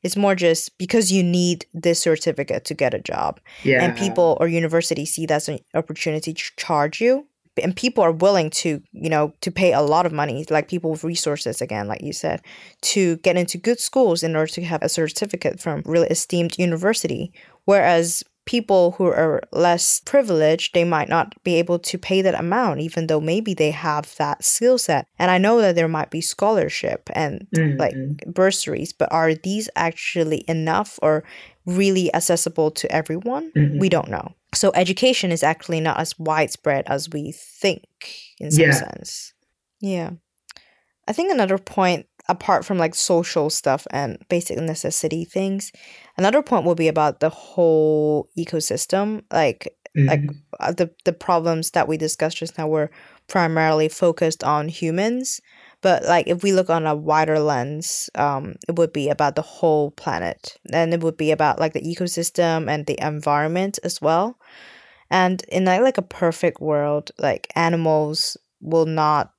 It's 0.02 0.18
more 0.18 0.36
just 0.36 0.78
because 0.78 1.12
you 1.12 1.24
need 1.24 1.66
this 1.74 2.02
certificate 2.02 2.66
to 2.66 2.74
get 2.74 2.94
a 2.94 3.00
job. 3.00 3.40
Yeah. 3.64 3.84
And 3.84 3.98
people 3.98 4.38
or 4.40 4.48
universities 4.48 5.14
see 5.14 5.26
that 5.28 5.36
as 5.36 5.50
an 5.50 5.60
opportunity 5.74 6.34
to 6.34 6.44
charge 6.58 7.00
you. 7.00 7.28
And 7.62 7.76
people 7.76 8.04
are 8.04 8.12
willing 8.12 8.50
to, 8.52 8.82
you 8.92 9.10
know, 9.10 9.34
to 9.42 9.52
pay 9.52 9.74
a 9.74 9.82
lot 9.82 10.06
of 10.06 10.12
money, 10.12 10.46
like 10.50 10.68
people 10.68 10.92
with 10.92 11.04
resources, 11.04 11.62
again, 11.62 11.88
like 11.88 12.02
you 12.02 12.14
said, 12.14 12.42
to 12.82 13.18
get 13.18 13.38
into 13.38 13.58
good 13.58 13.80
schools 13.80 14.24
in 14.24 14.36
order 14.36 14.52
to 14.54 14.64
have 14.64 14.82
a 14.82 14.90
certificate 14.90 15.60
from 15.60 15.84
really 15.86 16.08
esteemed 16.08 16.58
university. 16.58 17.32
Whereas 17.66 18.24
people 18.46 18.92
who 18.92 19.06
are 19.06 19.42
less 19.52 20.02
privileged, 20.02 20.74
they 20.74 20.84
might 20.84 21.10
not 21.10 21.34
be 21.44 21.56
able 21.56 21.80
to 21.80 21.98
pay 21.98 22.22
that 22.22 22.40
amount, 22.40 22.80
even 22.82 23.08
though 23.08 23.22
maybe 23.22 23.54
they 23.54 23.72
have 23.72 24.14
that 24.18 24.44
skill 24.44 24.78
set. 24.78 25.08
And 25.18 25.32
I 25.32 25.38
know 25.38 25.62
that 25.62 25.76
there 25.76 25.88
might 25.88 26.12
be 26.12 26.22
scholarship 26.22 27.10
and 27.14 27.48
mm-hmm. 27.56 27.80
like 27.80 27.96
bursaries, 28.28 28.94
but 28.94 29.12
are 29.12 29.34
these 29.34 29.70
actually 29.76 30.44
enough 30.48 31.00
or 31.02 31.24
really 31.66 32.14
accessible 32.14 32.72
to 32.72 32.92
everyone? 32.92 33.52
Mm-hmm. 33.56 33.80
We 33.80 33.90
don't 33.90 34.10
know. 34.10 34.34
So 34.54 34.72
education 34.76 35.32
is 35.32 35.44
actually 35.44 35.82
not 35.82 36.00
as 36.00 36.18
widespread 36.18 36.86
as 36.88 37.10
we 37.10 37.32
think 37.32 37.84
in 38.40 38.52
some 38.52 38.66
yeah. 38.66 38.72
sense. 38.72 39.34
Yeah. 39.80 40.12
I 41.08 41.14
think 41.14 41.32
another 41.32 41.58
point 41.58 42.08
apart 42.30 42.66
from 42.66 42.78
like 42.78 42.96
social 42.96 43.50
stuff 43.50 43.86
and 43.92 44.18
basic 44.30 44.58
necessity 44.58 45.26
things 45.26 45.72
another 46.18 46.42
point 46.42 46.66
will 46.66 46.76
be 46.76 46.88
about 46.88 47.20
the 47.20 47.30
whole 47.30 48.30
ecosystem 48.38 49.24
like 49.32 49.68
mm-hmm. 49.96 50.08
like 50.08 50.22
uh, 50.60 50.72
the 50.72 50.90
the 51.04 51.14
problems 51.14 51.72
that 51.72 51.88
we 51.88 51.98
discussed 51.98 52.38
just 52.38 52.58
now 52.58 52.68
were 52.68 52.90
primarily 53.28 53.90
focused 53.90 54.44
on 54.44 54.70
humans 54.70 55.42
But 55.84 56.06
like 56.06 56.28
if 56.28 56.42
we 56.42 56.54
look 56.54 56.72
on 56.72 56.88
a 56.88 56.96
wider 56.96 57.40
lens, 57.40 58.10
um, 58.16 58.56
it 58.68 58.78
would 58.78 58.92
be 58.92 59.10
about 59.10 59.36
the 59.36 59.44
whole 59.44 59.92
planet, 59.92 60.58
and 60.72 60.94
it 60.94 61.02
would 61.02 61.18
be 61.18 61.30
about 61.30 61.60
like 61.60 61.74
the 61.74 61.82
ecosystem 61.82 62.68
and 62.68 62.88
the 62.88 62.98
environment 63.06 63.78
as 63.84 64.02
well. 64.02 64.40
And 65.12 65.44
in 65.50 65.66
like, 65.66 65.82
like 65.82 65.98
a 66.00 66.02
perfect 66.02 66.60
world, 66.60 67.12
like 67.20 67.48
animals 67.56 68.36
will 68.62 68.88
not 68.88 69.30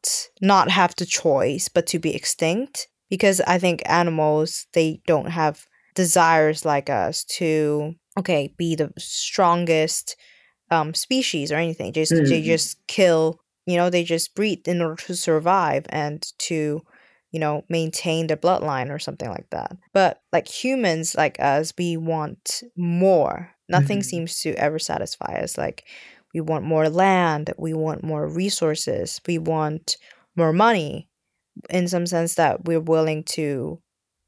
not 0.40 0.70
have 0.70 0.94
the 0.96 1.06
choice 1.06 1.68
but 1.68 1.86
to 1.86 1.98
be 1.98 2.14
extinct 2.14 2.88
because 3.08 3.40
I 3.40 3.58
think 3.58 3.82
animals 3.86 4.66
they 4.74 5.00
don't 5.06 5.30
have 5.30 5.64
desires 5.94 6.64
like 6.64 6.90
us 6.90 7.24
to 7.24 7.94
okay 8.18 8.54
be 8.58 8.74
the 8.74 8.92
strongest 8.98 10.16
um, 10.70 10.94
species 10.94 11.50
or 11.50 11.56
anything. 11.56 11.92
Just 11.92 12.12
mm. 12.12 12.28
they 12.28 12.42
just 12.42 12.86
kill. 12.86 13.40
You 13.66 13.76
know, 13.76 13.90
they 13.90 14.04
just 14.04 14.34
breed 14.34 14.66
in 14.68 14.80
order 14.82 15.02
to 15.04 15.16
survive 15.16 15.86
and 15.88 16.22
to 16.40 16.82
you 17.30 17.40
know 17.40 17.64
maintain 17.68 18.26
their 18.26 18.36
bloodline 18.36 18.90
or 18.90 18.98
something 18.98 19.28
like 19.28 19.48
that. 19.50 19.76
But 19.92 20.20
like 20.32 20.48
humans, 20.48 21.14
like 21.14 21.40
us, 21.40 21.72
we 21.76 21.96
want 21.96 22.62
more. 22.76 23.50
Nothing 23.68 23.98
mm-hmm. 23.98 24.08
seems 24.08 24.40
to 24.42 24.54
ever 24.54 24.78
satisfy 24.78 25.40
us. 25.40 25.56
Like 25.56 25.84
we 26.34 26.40
want 26.40 26.64
more 26.64 26.88
land, 26.88 27.52
we 27.56 27.72
want 27.72 28.04
more 28.04 28.28
resources, 28.28 29.20
we 29.26 29.38
want 29.38 29.96
more 30.36 30.52
money. 30.52 31.08
In 31.70 31.86
some 31.86 32.06
sense, 32.06 32.34
that 32.34 32.64
we're 32.64 32.80
willing 32.80 33.22
to 33.24 33.80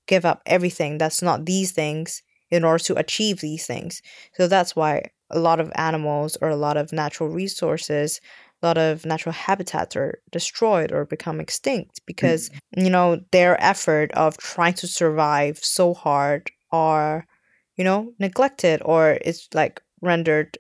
give 0.07 0.25
up 0.25 0.43
everything 0.47 0.99
that's 0.99 1.23
not 1.23 1.45
these 1.45 1.73
things 1.73 2.23
in 2.51 2.65
order 2.65 2.83
to 2.85 2.95
achieve 2.95 3.41
these 3.41 3.67
things. 3.67 4.03
So 4.35 4.47
that's 4.47 4.77
why 4.77 5.11
a 5.31 5.39
lot 5.39 5.61
of 5.61 5.73
animals 5.75 6.37
or 6.41 6.49
a 6.49 6.57
lot 6.57 6.77
of 6.77 6.93
natural 6.93 7.29
resources, 7.29 8.21
lot 8.67 8.79
of 8.79 9.07
natural 9.07 9.33
habitats 9.33 9.97
are 9.97 10.21
destroyed 10.31 10.93
or 10.93 11.05
become 11.05 11.41
extinct 11.41 12.01
because, 12.07 12.49
mm-hmm. 12.49 12.85
you 12.85 12.91
know, 12.91 13.21
their 13.33 13.63
effort 13.63 14.13
of 14.13 14.37
trying 14.37 14.75
to 14.75 14.87
survive 14.87 15.59
so 15.59 15.95
hard 15.95 16.51
are, 16.73 17.27
you 17.77 17.85
know, 17.85 18.13
neglected 18.19 18.83
or 18.85 19.19
it's 19.23 19.49
like 19.55 19.81
rendered 20.03 20.59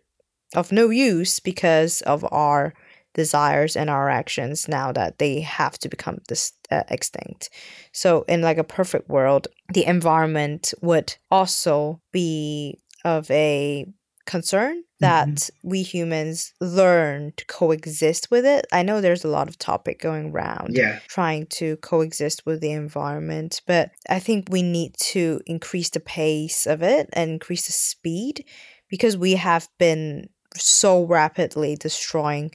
of 0.54 0.72
no 0.72 0.90
use 0.90 1.40
because 1.40 2.00
of 2.02 2.24
our 2.32 2.72
desires 3.14 3.76
and 3.76 3.88
our 3.88 4.10
actions 4.10 4.68
now 4.68 4.92
that 4.92 5.18
they 5.18 5.40
have 5.40 5.78
to 5.78 5.88
become 5.88 6.18
this 6.28 6.52
uh, 6.70 6.82
extinct 6.88 7.48
so 7.90 8.26
in 8.28 8.42
like 8.42 8.58
a 8.58 8.64
perfect 8.64 9.08
world 9.08 9.48
the 9.72 9.86
environment 9.86 10.74
would 10.82 11.16
also 11.30 11.98
be 12.12 12.78
of 13.04 13.30
a 13.30 13.86
concern 14.26 14.82
that 15.00 15.28
mm-hmm. 15.28 15.68
we 15.68 15.82
humans 15.82 16.52
learn 16.60 17.32
to 17.36 17.44
coexist 17.46 18.30
with 18.30 18.44
it. 18.44 18.66
I 18.72 18.82
know 18.82 19.00
there's 19.00 19.24
a 19.24 19.28
lot 19.28 19.48
of 19.48 19.58
topic 19.58 20.00
going 20.00 20.32
around 20.32 20.74
yeah. 20.74 21.00
trying 21.08 21.46
to 21.46 21.76
coexist 21.78 22.44
with 22.44 22.60
the 22.60 22.72
environment, 22.72 23.62
but 23.66 23.90
I 24.08 24.18
think 24.18 24.48
we 24.50 24.62
need 24.62 24.94
to 24.98 25.40
increase 25.46 25.90
the 25.90 26.00
pace 26.00 26.66
of 26.66 26.82
it 26.82 27.08
and 27.12 27.30
increase 27.30 27.66
the 27.66 27.72
speed 27.72 28.44
because 28.88 29.16
we 29.16 29.32
have 29.32 29.68
been 29.78 30.28
so 30.54 31.04
rapidly 31.04 31.76
destroying 31.76 32.52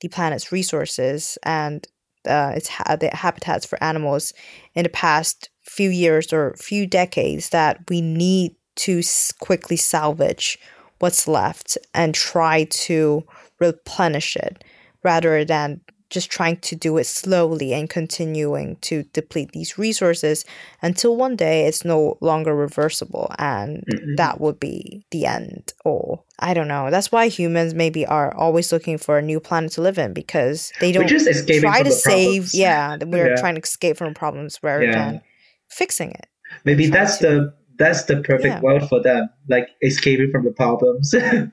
the 0.00 0.08
planet's 0.08 0.52
resources 0.52 1.38
and 1.42 1.86
uh, 2.26 2.52
its 2.54 2.68
ha- 2.68 2.96
the 2.96 3.10
habitats 3.12 3.64
for 3.64 3.82
animals 3.82 4.32
in 4.74 4.82
the 4.82 4.88
past 4.88 5.50
few 5.62 5.90
years 5.90 6.32
or 6.32 6.54
few 6.56 6.86
decades 6.86 7.50
that 7.50 7.80
we 7.88 8.00
need 8.00 8.54
to 8.76 8.98
s- 8.98 9.32
quickly 9.40 9.76
salvage 9.76 10.58
what's 10.98 11.28
left 11.28 11.78
and 11.94 12.14
try 12.14 12.64
to 12.64 13.24
replenish 13.60 14.36
it 14.36 14.64
rather 15.02 15.44
than 15.44 15.80
just 16.10 16.30
trying 16.30 16.56
to 16.56 16.74
do 16.74 16.96
it 16.96 17.04
slowly 17.04 17.74
and 17.74 17.90
continuing 17.90 18.76
to 18.76 19.02
deplete 19.12 19.52
these 19.52 19.76
resources 19.76 20.44
until 20.80 21.16
one 21.16 21.36
day 21.36 21.66
it's 21.66 21.84
no 21.84 22.16
longer 22.20 22.54
reversible 22.54 23.30
and 23.38 23.84
mm-hmm. 23.86 24.14
that 24.16 24.40
would 24.40 24.58
be 24.58 25.04
the 25.10 25.26
end 25.26 25.72
or 25.84 26.22
i 26.38 26.54
don't 26.54 26.68
know 26.68 26.90
that's 26.90 27.12
why 27.12 27.28
humans 27.28 27.74
maybe 27.74 28.06
are 28.06 28.34
always 28.36 28.72
looking 28.72 28.96
for 28.96 29.18
a 29.18 29.22
new 29.22 29.38
planet 29.38 29.72
to 29.72 29.82
live 29.82 29.98
in 29.98 30.12
because 30.12 30.72
they 30.80 30.92
don't 30.92 31.08
try 31.08 31.82
to 31.82 31.92
save 31.92 32.54
yeah 32.54 32.96
we're 33.04 33.30
yeah. 33.30 33.36
trying 33.36 33.54
to 33.54 33.60
escape 33.60 33.96
from 33.96 34.14
problems 34.14 34.58
rather 34.62 34.84
yeah. 34.84 34.92
than 34.92 35.20
fixing 35.68 36.10
it 36.10 36.26
maybe 36.64 36.86
that's 36.86 37.18
to, 37.18 37.26
the 37.26 37.57
that's 37.78 38.04
the 38.04 38.16
perfect 38.22 38.54
yeah. 38.54 38.60
world 38.60 38.88
for 38.88 39.02
them 39.02 39.28
like 39.48 39.68
escaping 39.82 40.30
from 40.30 40.44
the 40.44 40.50
problems 40.50 41.14
and 41.14 41.52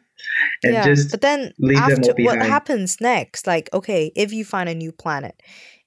yeah, 0.64 0.84
just 0.84 1.12
but 1.12 1.22
then 1.22 1.54
after 1.78 2.14
what 2.20 2.42
happens 2.42 3.00
next? 3.02 3.48
Like 3.48 3.70
okay 3.74 4.12
if 4.16 4.34
you 4.34 4.46
find 4.46 4.70
a 4.70 4.76
new 4.76 4.92
planet 4.92 5.42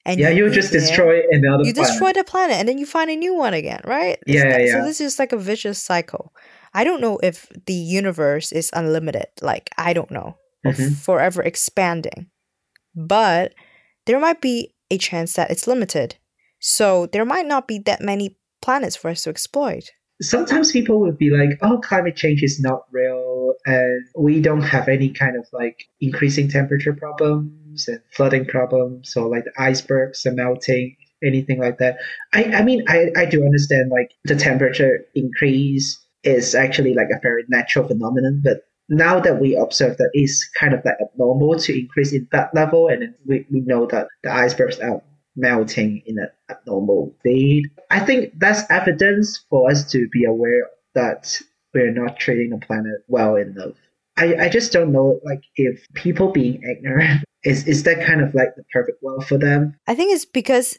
and 0.05 0.21
yeah 0.21 0.31
you, 0.31 0.47
you 0.47 0.51
just 0.51 0.73
there, 0.73 0.81
destroy 0.81 1.23
another 1.31 1.65
you 1.65 1.75
planet. 1.75 1.91
destroy 1.91 2.13
the 2.13 2.25
planet 2.25 2.57
and 2.57 2.69
then 2.69 2.79
you 2.79 2.87
find 2.87 3.11
a 3.11 3.17
new 3.17 3.35
one 3.35 3.55
again 3.55 3.81
right? 3.85 4.19
Yeah, 4.27 4.59
yeah 4.59 4.73
so 4.73 4.85
this 4.85 5.01
is 5.01 5.19
like 5.19 5.33
a 5.33 5.39
vicious 5.39 5.81
cycle. 5.81 6.35
I 6.75 6.85
don't 6.85 7.01
know 7.01 7.19
if 7.23 7.49
the 7.67 7.73
universe 7.73 8.53
is 8.53 8.71
unlimited 8.75 9.27
like 9.41 9.71
i 9.79 9.95
don't 9.95 10.11
know 10.11 10.37
mm-hmm. 10.65 10.93
forever 10.95 11.43
expanding 11.43 12.29
but 12.95 13.55
there 14.07 14.19
might 14.19 14.41
be 14.41 14.75
a 14.91 14.99
chance 14.99 15.35
that 15.35 15.51
it's 15.51 15.67
limited. 15.67 16.17
So 16.61 17.07
there 17.07 17.25
might 17.25 17.47
not 17.47 17.69
be 17.69 17.79
that 17.81 18.01
many 18.01 18.37
planets 18.61 18.97
for 18.97 19.11
us 19.11 19.23
to 19.23 19.31
exploit 19.31 19.91
sometimes 20.21 20.73
people 20.73 21.01
would 21.01 21.19
be 21.19 21.31
like, 21.31 21.59
oh, 21.63 21.79
climate 21.79 22.17
change 22.17 22.43
is 22.43 22.61
not 22.61 22.83
real 22.91 23.55
and 23.67 24.05
we 24.17 24.41
don't 24.41 24.63
have 24.63 24.89
any 24.89 25.11
kind 25.11 25.37
of 25.37 25.47
like 25.53 25.85
increasing 26.01 26.49
temperature 26.49 26.93
problems 26.93 27.89
and 27.89 28.01
flooding 28.13 28.45
problems 28.45 29.17
or 29.17 29.29
like 29.29 29.45
the 29.45 29.63
icebergs 29.63 30.25
are 30.27 30.33
melting, 30.33 30.97
anything 31.23 31.61
like 31.61 31.79
that. 31.79 31.99
I, 32.33 32.45
I 32.45 32.63
mean, 32.63 32.85
I, 32.89 33.11
I 33.17 33.27
do 33.27 33.45
understand 33.45 33.91
like 33.91 34.13
the 34.25 34.37
temperature 34.37 35.05
increase 35.15 35.99
is 36.25 36.55
actually 36.55 36.95
like 36.95 37.11
a 37.11 37.21
very 37.23 37.45
natural 37.49 37.87
phenomenon, 37.87 38.41
but 38.43 38.63
now 38.89 39.21
that 39.21 39.41
we 39.41 39.55
observe 39.55 39.99
that 39.99 40.11
it's 40.15 40.49
kind 40.59 40.73
of 40.73 40.85
like 40.85 40.97
abnormal 41.01 41.59
to 41.59 41.79
increase 41.79 42.13
in 42.13 42.27
that 42.33 42.55
level 42.55 42.89
and 42.89 43.15
we, 43.27 43.47
we 43.51 43.61
know 43.61 43.87
that 43.87 44.09
the 44.23 44.33
icebergs 44.33 44.79
are 44.81 45.03
melting 45.39 46.03
in 46.05 46.19
an 46.19 46.29
abnormal 46.51 47.15
speed. 47.21 47.71
I 47.91 48.01
think 48.01 48.39
that's 48.39 48.69
evidence 48.71 49.45
for 49.49 49.71
us 49.71 49.91
to 49.93 50.09
be 50.09 50.25
aware 50.25 50.69
that 50.95 51.41
we're 51.73 51.93
not 51.93 52.19
treating 52.19 52.51
the 52.51 52.59
planet 52.59 53.05
well 53.07 53.37
enough. 53.37 53.75
I, 54.17 54.35
I 54.37 54.49
just 54.49 54.73
don't 54.73 54.93
know 54.93 55.21
like 55.25 55.45
if 55.55 55.87
people 55.95 56.33
being 56.33 56.63
ignorant 56.65 57.25
is 57.45 57.67
is 57.69 57.85
that 57.85 58.05
kind 58.05 58.21
of 58.21 58.35
like 58.35 58.57
the 58.57 58.65
perfect 58.73 59.03
world 59.03 59.27
for 59.27 59.39
them. 59.39 59.77
I 59.87 59.95
think 59.95 60.13
it's 60.13 60.25
because 60.25 60.79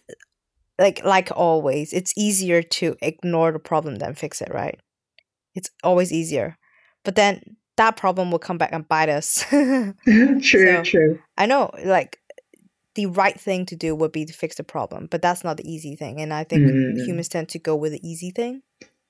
like 0.78 1.04
like 1.06 1.30
always, 1.36 1.94
it's 1.94 2.14
easier 2.18 2.62
to 2.62 2.96
ignore 3.02 3.52
the 3.52 3.60
problem 3.60 3.96
than 3.96 4.14
fix 4.14 4.42
it, 4.42 4.54
right? 4.54 4.80
It's 5.56 5.70
always 5.84 6.12
easier. 6.12 6.58
But 7.06 7.16
then 7.16 7.42
that 7.78 7.96
problem 7.96 8.30
will 8.30 8.40
come 8.40 8.58
back 8.58 8.72
and 8.74 8.88
bite 8.88 9.10
us. 9.10 9.46
true, 9.50 10.42
so, 10.42 10.84
true. 10.84 11.20
I 11.38 11.46
know, 11.46 11.72
like 11.86 12.20
the 13.00 13.06
right 13.06 13.40
thing 13.40 13.66
to 13.68 13.78
do 13.78 13.96
would 13.96 14.12
be 14.12 14.26
to 14.26 14.34
fix 14.34 14.58
the 14.58 14.64
problem, 14.64 15.08
but 15.10 15.22
that's 15.22 15.46
not 15.46 15.56
the 15.56 15.72
easy 15.72 15.96
thing. 15.96 16.20
And 16.20 16.34
I 16.34 16.44
think 16.44 16.64
mm-hmm. 16.64 17.06
humans 17.06 17.30
tend 17.30 17.48
to 17.50 17.60
go 17.60 17.74
with 17.74 17.94
the 17.94 18.06
easy 18.06 18.30
thing. 18.32 18.62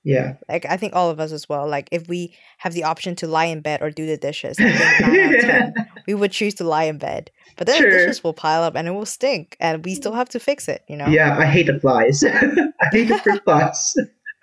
Yeah. 0.04 0.36
Like 0.48 0.64
I 0.64 0.76
think 0.76 0.94
all 0.94 1.10
of 1.10 1.18
us 1.18 1.32
as 1.32 1.48
well. 1.48 1.68
Like 1.68 1.88
if 1.90 2.06
we 2.06 2.32
have 2.58 2.72
the 2.72 2.84
option 2.84 3.16
to 3.16 3.26
lie 3.26 3.46
in 3.46 3.62
bed 3.62 3.82
or 3.82 3.90
do 3.90 4.06
the 4.06 4.16
dishes, 4.16 4.58
yeah. 4.60 5.72
we 6.06 6.14
would 6.14 6.30
choose 6.30 6.54
to 6.54 6.64
lie 6.64 6.84
in 6.84 6.98
bed. 6.98 7.32
But 7.56 7.66
then 7.66 7.82
the 7.82 7.90
dishes 7.90 8.22
will 8.22 8.32
pile 8.32 8.62
up 8.62 8.76
and 8.76 8.86
it 8.86 8.92
will 8.92 9.04
stink, 9.04 9.56
and 9.58 9.84
we 9.84 9.96
still 9.96 10.12
have 10.12 10.28
to 10.30 10.38
fix 10.38 10.68
it. 10.68 10.84
You 10.88 10.96
know. 10.96 11.08
Yeah, 11.08 11.36
I 11.36 11.46
hate 11.46 11.66
the 11.66 11.80
flies. 11.80 12.22
I 12.24 12.86
hate 12.92 13.08
the 13.08 13.18
fruit 13.18 13.42
flies. 13.44 13.94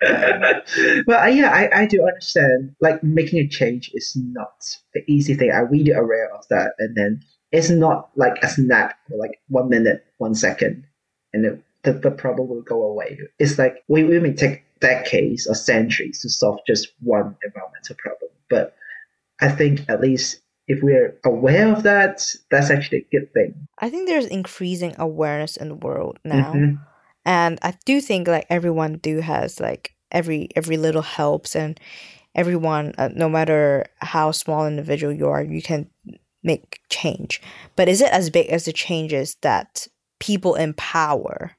but 1.06 1.34
yeah, 1.34 1.50
I, 1.50 1.80
I 1.80 1.86
do 1.86 2.06
understand. 2.06 2.74
Like 2.82 3.02
making 3.02 3.40
a 3.40 3.48
change 3.48 3.90
is 3.94 4.12
not 4.14 4.62
the 4.92 5.00
easy 5.08 5.34
thing. 5.34 5.50
I'm 5.50 5.70
really 5.70 5.92
aware 5.92 6.32
of 6.34 6.44
that, 6.50 6.72
and 6.78 6.94
then 6.94 7.20
it's 7.52 7.70
not 7.70 8.10
like 8.16 8.38
a 8.42 8.48
snap, 8.48 8.98
like 9.10 9.40
one 9.48 9.68
minute, 9.68 10.04
one 10.18 10.34
second, 10.34 10.84
and 11.32 11.44
it, 11.44 11.62
the, 11.82 11.92
the 11.92 12.10
problem 12.10 12.48
will 12.48 12.62
go 12.62 12.82
away. 12.82 13.18
It's 13.38 13.58
like 13.58 13.84
we, 13.88 14.04
we 14.04 14.18
may 14.20 14.34
take 14.34 14.64
decades 14.80 15.46
or 15.46 15.54
centuries 15.54 16.20
to 16.20 16.28
solve 16.28 16.60
just 16.66 16.88
one 17.00 17.36
environmental 17.44 17.96
problem. 17.98 18.30
But 18.50 18.74
I 19.40 19.48
think 19.48 19.88
at 19.88 20.00
least 20.00 20.40
if 20.66 20.82
we're 20.82 21.16
aware 21.24 21.72
of 21.72 21.82
that, 21.84 22.22
that's 22.50 22.70
actually 22.70 22.98
a 22.98 23.18
good 23.18 23.32
thing. 23.32 23.68
I 23.78 23.88
think 23.88 24.06
there's 24.06 24.26
increasing 24.26 24.94
awareness 24.98 25.56
in 25.56 25.68
the 25.68 25.74
world 25.74 26.18
now. 26.24 26.52
Mm-hmm. 26.52 26.74
And 27.24 27.58
I 27.62 27.74
do 27.84 28.00
think 28.00 28.28
like 28.28 28.46
everyone 28.50 28.98
do 28.98 29.20
has 29.20 29.60
like 29.60 29.94
every 30.10 30.48
every 30.56 30.76
little 30.76 31.02
helps 31.02 31.54
and 31.54 31.78
everyone 32.34 32.94
uh, 32.98 33.08
no 33.14 33.28
matter 33.28 33.84
how 33.98 34.30
small 34.30 34.66
individual 34.66 35.12
you 35.12 35.28
are 35.28 35.42
you 35.42 35.60
can 35.60 35.90
make 36.48 36.80
change. 36.90 37.40
But 37.76 37.88
is 37.88 38.00
it 38.00 38.10
as 38.10 38.30
big 38.30 38.46
as 38.48 38.64
the 38.64 38.72
changes 38.72 39.36
that 39.42 39.86
people 40.18 40.54
in 40.54 40.72
power 40.74 41.52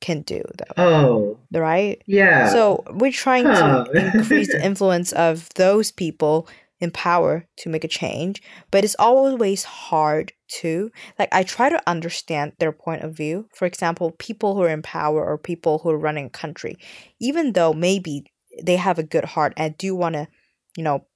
can 0.00 0.22
do 0.22 0.42
though? 0.56 0.82
Oh. 0.82 1.38
Right? 1.52 2.00
Yeah. 2.06 2.48
So 2.48 2.84
we're 2.92 3.12
trying 3.12 3.44
huh. 3.44 3.84
to 3.84 4.12
increase 4.14 4.52
the 4.52 4.64
influence 4.64 5.12
of 5.12 5.48
those 5.56 5.90
people 5.90 6.48
in 6.78 6.90
power 6.90 7.46
to 7.56 7.68
make 7.70 7.84
a 7.84 7.88
change, 7.88 8.42
but 8.70 8.84
it's 8.84 8.96
always 8.98 9.64
hard 9.64 10.32
to 10.48 10.90
like 11.18 11.28
I 11.32 11.42
try 11.42 11.68
to 11.68 11.82
understand 11.86 12.52
their 12.58 12.72
point 12.72 13.02
of 13.02 13.14
view. 13.14 13.48
For 13.54 13.66
example, 13.66 14.12
people 14.18 14.54
who 14.54 14.62
are 14.62 14.68
in 14.68 14.82
power 14.82 15.24
or 15.24 15.38
people 15.38 15.78
who 15.78 15.90
are 15.90 15.98
running 15.98 16.26
a 16.26 16.30
country, 16.30 16.76
even 17.18 17.52
though 17.52 17.72
maybe 17.72 18.26
they 18.62 18.76
have 18.76 18.98
a 18.98 19.02
good 19.02 19.24
heart 19.24 19.54
and 19.56 19.76
do 19.78 19.94
want 19.94 20.14
to, 20.14 20.28
you 20.76 20.84
know, 20.84 21.06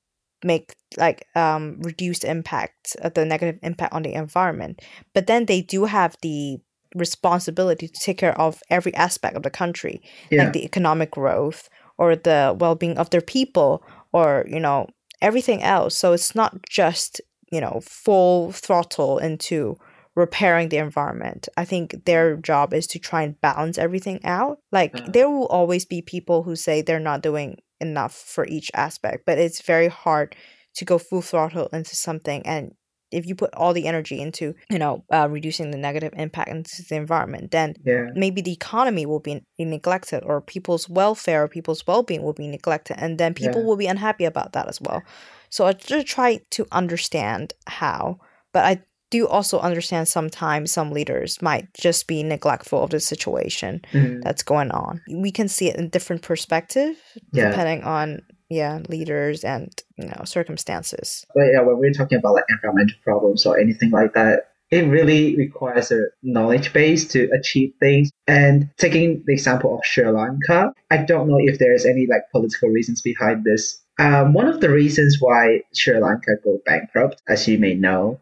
make 0.42 0.74
like 0.96 1.26
um 1.36 1.76
reduce 1.82 2.20
the 2.20 2.30
impact 2.30 2.96
uh, 3.02 3.08
the 3.10 3.24
negative 3.24 3.58
impact 3.62 3.92
on 3.94 4.02
the 4.02 4.14
environment, 4.14 4.80
but 5.14 5.26
then 5.26 5.46
they 5.46 5.60
do 5.62 5.84
have 5.84 6.16
the 6.22 6.58
responsibility 6.94 7.86
to 7.88 8.00
take 8.00 8.18
care 8.18 8.38
of 8.40 8.62
every 8.70 8.94
aspect 8.94 9.36
of 9.36 9.42
the 9.42 9.50
country, 9.50 10.02
Yeah. 10.30 10.44
like 10.44 10.52
the 10.52 10.64
economic 10.64 11.10
growth 11.12 11.68
or 11.98 12.16
the 12.16 12.56
well-being 12.58 12.98
of 12.98 13.10
their 13.10 13.20
people 13.20 13.82
or 14.12 14.44
you 14.48 14.60
know 14.60 14.86
everything 15.22 15.62
else. 15.62 15.96
So 15.96 16.12
it's 16.12 16.34
not 16.34 16.52
just 16.68 17.20
you 17.52 17.60
know 17.60 17.80
full 17.84 18.52
throttle 18.52 19.18
into 19.18 19.76
repairing 20.16 20.68
the 20.70 20.78
environment. 20.78 21.48
I 21.56 21.64
think 21.64 22.04
their 22.04 22.36
job 22.36 22.74
is 22.74 22.86
to 22.88 22.98
try 22.98 23.22
and 23.22 23.40
balance 23.40 23.78
everything 23.78 24.18
out. 24.24 24.58
Like 24.72 24.92
Uh. 24.94 25.06
there 25.12 25.30
will 25.30 25.46
always 25.46 25.84
be 25.84 26.02
people 26.02 26.42
who 26.42 26.56
say 26.56 26.82
they're 26.82 27.08
not 27.10 27.22
doing 27.22 27.58
enough 27.80 28.14
for 28.14 28.46
each 28.46 28.70
aspect, 28.74 29.24
but 29.26 29.38
it's 29.38 29.62
very 29.62 29.88
hard 29.88 30.36
to 30.74 30.84
go 30.84 30.98
full 30.98 31.22
throttle 31.22 31.68
into 31.72 31.96
something 31.96 32.46
and 32.46 32.74
if 33.12 33.26
you 33.26 33.34
put 33.34 33.52
all 33.54 33.72
the 33.72 33.88
energy 33.88 34.20
into 34.20 34.54
you 34.70 34.78
know 34.78 35.04
uh, 35.12 35.26
reducing 35.28 35.72
the 35.72 35.76
negative 35.76 36.12
impact 36.16 36.48
into 36.48 36.82
the 36.88 36.94
environment 36.94 37.50
then 37.50 37.74
Yeah. 37.84 38.06
maybe 38.14 38.40
the 38.40 38.52
economy 38.52 39.04
will 39.04 39.18
be 39.18 39.42
be 39.58 39.64
neglected 39.64 40.22
or 40.24 40.40
people's 40.40 40.88
welfare 40.88 41.42
or 41.42 41.48
people's 41.48 41.84
well-being 41.88 42.22
will 42.22 42.32
be 42.34 42.46
neglected 42.46 42.96
and 43.00 43.18
then 43.18 43.34
people 43.34 43.62
Yeah. 43.62 43.66
will 43.66 43.76
be 43.76 43.88
unhappy 43.88 44.24
about 44.24 44.52
that 44.52 44.68
as 44.68 44.80
well 44.80 45.02
so 45.48 45.66
i 45.66 45.72
just 45.72 46.06
try 46.06 46.38
to 46.50 46.66
understand 46.70 47.52
how 47.66 48.20
but 48.52 48.64
i 48.64 48.80
do 49.10 49.26
also 49.26 49.58
understand 49.60 50.06
sometimes 50.08 50.70
some 50.72 50.90
leaders 50.92 51.42
might 51.42 51.66
just 51.74 52.06
be 52.06 52.22
neglectful 52.22 52.82
of 52.82 52.90
the 52.90 53.00
situation 53.00 53.80
Mm. 53.92 54.22
that's 54.22 54.42
going 54.42 54.70
on 54.70 55.00
we 55.10 55.30
can 55.32 55.48
see 55.48 55.68
it 55.68 55.76
in 55.76 55.88
different 55.88 56.22
perspective 56.22 56.96
Yeah. 57.32 57.50
depending 57.50 57.82
on 57.84 58.22
yeah 58.48 58.80
leaders 58.88 59.44
and 59.44 59.70
you 59.96 60.06
know 60.06 60.22
circumstances 60.24 61.24
But 61.34 61.44
yeah, 61.52 61.60
when 61.60 61.78
we're 61.78 61.92
talking 61.92 62.18
about 62.18 62.34
like 62.34 62.44
environmental 62.48 62.96
problems 63.04 63.46
or 63.46 63.58
anything 63.58 63.90
like 63.90 64.12
that, 64.14 64.48
it 64.70 64.82
really 64.88 65.36
requires 65.36 65.90
a 65.90 66.00
knowledge 66.22 66.72
base 66.72 67.04
to 67.08 67.28
achieve 67.38 67.72
things. 67.80 68.10
And 68.28 68.68
taking 68.78 69.22
the 69.26 69.32
example 69.32 69.76
of 69.78 69.84
Sri 69.84 70.06
Lanka, 70.06 70.72
I 70.90 70.98
don't 70.98 71.28
know 71.28 71.38
if 71.40 71.58
there's 71.58 71.84
any 71.86 72.06
like 72.06 72.22
political 72.32 72.68
reasons 72.68 73.02
behind 73.02 73.42
this. 73.44 73.80
Um, 73.98 74.32
one 74.32 74.46
of 74.46 74.60
the 74.60 74.70
reasons 74.70 75.16
why 75.20 75.62
Sri 75.74 75.98
Lanka 76.00 76.32
go 76.44 76.58
bankrupt, 76.66 77.20
as 77.28 77.46
you 77.48 77.58
may 77.58 77.74
know, 77.74 78.18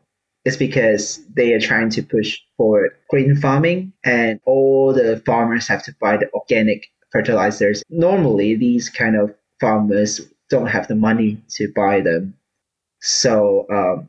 is 0.49 0.57
because 0.57 1.21
they 1.37 1.53
are 1.53 1.61
trying 1.61 1.91
to 1.91 2.03
push 2.03 2.39
for 2.57 2.89
green 3.11 3.37
farming 3.37 3.93
and 4.05 4.41
all 4.47 4.93
the 4.93 5.23
farmers 5.25 5.69
have 5.69 5.83
to 5.85 5.93
buy 6.01 6.17
the 6.17 6.29
organic 6.33 6.87
fertilizers. 7.13 7.83
Normally, 7.91 8.57
these 8.57 8.89
kind 8.89 9.15
of 9.17 9.35
farmers 9.61 10.21
don't 10.51 10.67
have 10.67 10.89
the 10.89 10.95
money 10.95 11.43
to 11.57 11.71
buy 11.77 12.01
them. 12.01 12.35
So 13.01 13.67
um, 13.71 14.09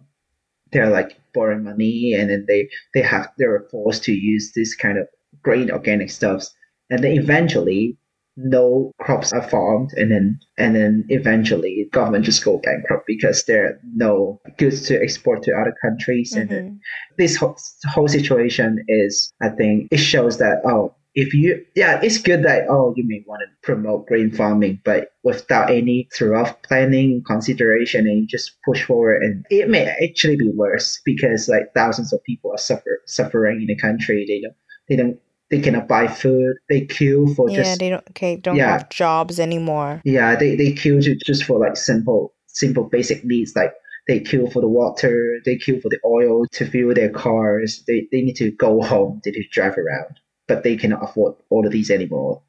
they're 0.71 0.89
like 0.89 1.19
borrowing 1.33 1.65
money 1.65 2.13
and 2.17 2.29
then 2.29 2.45
they, 2.47 2.69
they 2.93 3.01
have 3.01 3.27
they're 3.37 3.67
forced 3.69 4.03
to 4.05 4.13
use 4.13 4.53
this 4.55 4.73
kind 4.75 4.97
of 4.97 5.07
green 5.43 5.69
organic 5.69 6.09
stuffs. 6.09 6.51
And 6.89 7.03
then 7.03 7.17
eventually 7.17 7.97
no 8.41 8.91
crops 9.01 9.33
are 9.33 9.47
farmed 9.49 9.91
and 9.97 10.11
then 10.11 10.39
and 10.57 10.75
then 10.75 11.05
eventually 11.09 11.87
government 11.91 12.25
just 12.25 12.43
go 12.43 12.57
bankrupt 12.59 13.05
because 13.07 13.43
there 13.45 13.65
are 13.65 13.79
no 13.95 14.39
goods 14.57 14.87
to 14.87 15.01
export 15.01 15.43
to 15.43 15.51
other 15.53 15.75
countries. 15.81 16.33
And 16.33 16.49
then 16.49 16.63
Mhm. 16.69 16.79
this 17.17 17.35
whole, 17.35 17.57
whole 17.93 18.07
situation 18.07 18.83
is 18.87 19.33
i 19.41 19.49
think 19.49 19.87
it 19.91 19.97
shows 19.97 20.37
that 20.37 20.61
oh 20.65 20.95
if 21.15 21.33
you 21.33 21.65
yeah 21.75 21.99
it's 22.03 22.19
good 22.19 22.43
that 22.43 22.65
oh 22.69 22.93
you 22.95 23.03
may 23.07 23.21
want 23.27 23.41
to 23.41 23.47
promote 23.63 24.05
green 24.07 24.31
farming 24.31 24.79
but 24.85 25.09
without 25.23 25.69
any 25.69 26.07
thorough 26.17 26.45
planning 26.67 27.21
consideration 27.25 28.07
and 28.07 28.19
you 28.21 28.27
just 28.27 28.51
push 28.63 28.83
forward. 28.83 29.21
And 29.23 29.45
it 29.49 29.69
may 29.69 29.85
actually 29.85 30.37
be 30.37 30.49
worse 30.55 31.01
because 31.03 31.49
like 31.49 31.73
thousands 31.75 32.13
of 32.13 32.23
people 32.23 32.51
are 32.53 32.57
suffer, 32.57 33.01
suffering 33.05 33.61
in 33.61 33.67
the 33.67 33.75
country. 33.75 34.25
They 34.27 34.39
don't 34.41 34.55
they 34.87 34.95
don't 34.95 35.19
they 35.51 35.59
cannot 35.61 35.87
buy 35.87 36.07
food 36.07 36.55
they 36.69 36.81
queue 36.85 37.33
for 37.35 37.49
just 37.49 37.57
yeah 37.57 37.63
just 37.63 37.79
they 37.79 37.89
don't 37.89 38.07
okay 38.09 38.35
don't 38.37 38.55
Yeah. 38.57 38.71
have 38.71 38.89
jobs 38.89 39.39
anymore 39.39 40.01
yeah, 40.03 40.35
they, 40.35 40.55
they 40.55 40.71
queue 40.71 41.01
to, 41.01 41.15
just 41.15 41.43
for 41.43 41.59
like 41.59 41.75
simple 41.77 42.33
simple 42.47 42.83
basic 42.83 43.23
needs 43.25 43.55
like 43.55 43.73
they 44.07 44.19
queue 44.19 44.49
for 44.49 44.59
the 44.61 44.67
water, 44.67 45.39
they 45.45 45.55
queue 45.55 45.79
for 45.79 45.89
the 45.89 45.99
oil 46.03 46.45
to 46.53 46.65
fuel 46.65 46.95
their 46.95 47.11
cars. 47.11 47.83
They 47.87 48.07
they 48.11 48.21
need 48.21 48.35
to 48.37 48.49
go 48.49 48.81
home, 48.81 49.21
they 49.23 49.29
need 49.31 49.43
to 49.43 49.49
drive 49.49 49.77
around, 49.77 50.19
but 50.47 50.63
they 50.63 50.75
cannot 50.77 51.03
afford 51.03 51.35
all 51.51 51.65
of 51.65 51.71
these 51.71 51.91
anymore. 51.91 52.41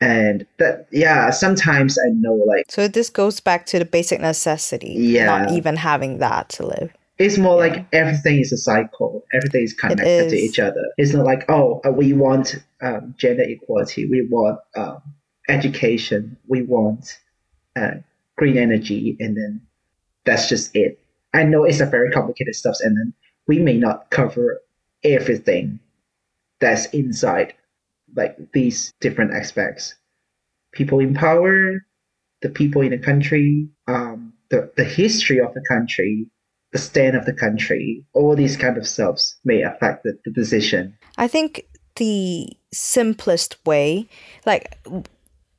And 0.00 0.46
that 0.58 0.86
yeah, 0.92 1.30
sometimes 1.30 1.98
I 1.98 2.10
know 2.10 2.34
like 2.34 2.66
So 2.70 2.86
this 2.88 3.10
goes 3.10 3.40
back 3.40 3.66
to 3.66 3.78
the 3.78 3.84
basic 3.84 4.20
necessity, 4.20 4.94
Yeah. 4.96 5.26
not 5.26 5.50
Yeah. 5.50 5.56
even 5.56 5.76
having 5.76 6.18
that 6.18 6.48
to 6.50 6.66
live. 6.66 6.92
It's 7.20 7.36
more 7.36 7.56
like 7.56 7.86
everything 7.92 8.40
is 8.40 8.50
a 8.50 8.56
cycle. 8.56 9.26
Everything 9.34 9.62
is 9.62 9.74
connected 9.74 10.30
to 10.30 10.36
each 10.36 10.58
other. 10.58 10.82
It's 10.96 11.12
not 11.12 11.26
like 11.26 11.44
oh 11.50 11.80
uh, 11.86 11.90
we 11.90 12.14
want 12.14 12.56
um, 12.80 13.14
gender 13.18 13.42
equality, 13.42 14.08
we 14.08 14.26
want 14.28 14.58
um, 14.74 15.02
education, 15.48 16.38
we 16.48 16.62
want 16.62 17.18
uh, 17.76 17.96
green 18.38 18.56
energy, 18.56 19.18
and 19.20 19.36
then 19.36 19.60
that's 20.24 20.48
just 20.48 20.74
it. 20.74 20.98
I 21.34 21.44
know 21.44 21.64
it's 21.64 21.80
a 21.80 21.86
very 21.86 22.10
complicated 22.10 22.54
stuff, 22.54 22.76
and 22.80 22.96
then 22.96 23.12
we 23.46 23.58
may 23.58 23.76
not 23.76 24.10
cover 24.10 24.62
everything 25.04 25.78
that's 26.58 26.86
inside 26.86 27.52
like 28.16 28.36
these 28.52 28.94
different 29.00 29.34
aspects. 29.34 29.94
People 30.72 31.00
in 31.00 31.12
power, 31.12 31.84
the 32.40 32.48
people 32.48 32.80
in 32.80 32.92
the 32.92 32.98
country, 32.98 33.68
um, 33.88 34.32
the, 34.50 34.72
the 34.76 34.84
history 34.84 35.38
of 35.38 35.52
the 35.52 35.64
country, 35.68 36.26
the 36.72 36.78
stand 36.78 37.16
of 37.16 37.26
the 37.26 37.32
country, 37.32 38.04
all 38.12 38.36
these 38.36 38.56
kind 38.56 38.76
of 38.76 38.86
stuffs 38.86 39.36
may 39.44 39.62
affect 39.62 40.04
the, 40.04 40.18
the 40.24 40.30
decision. 40.30 40.96
I 41.18 41.28
think 41.28 41.66
the 41.96 42.48
simplest 42.72 43.56
way, 43.66 44.08
like, 44.46 44.78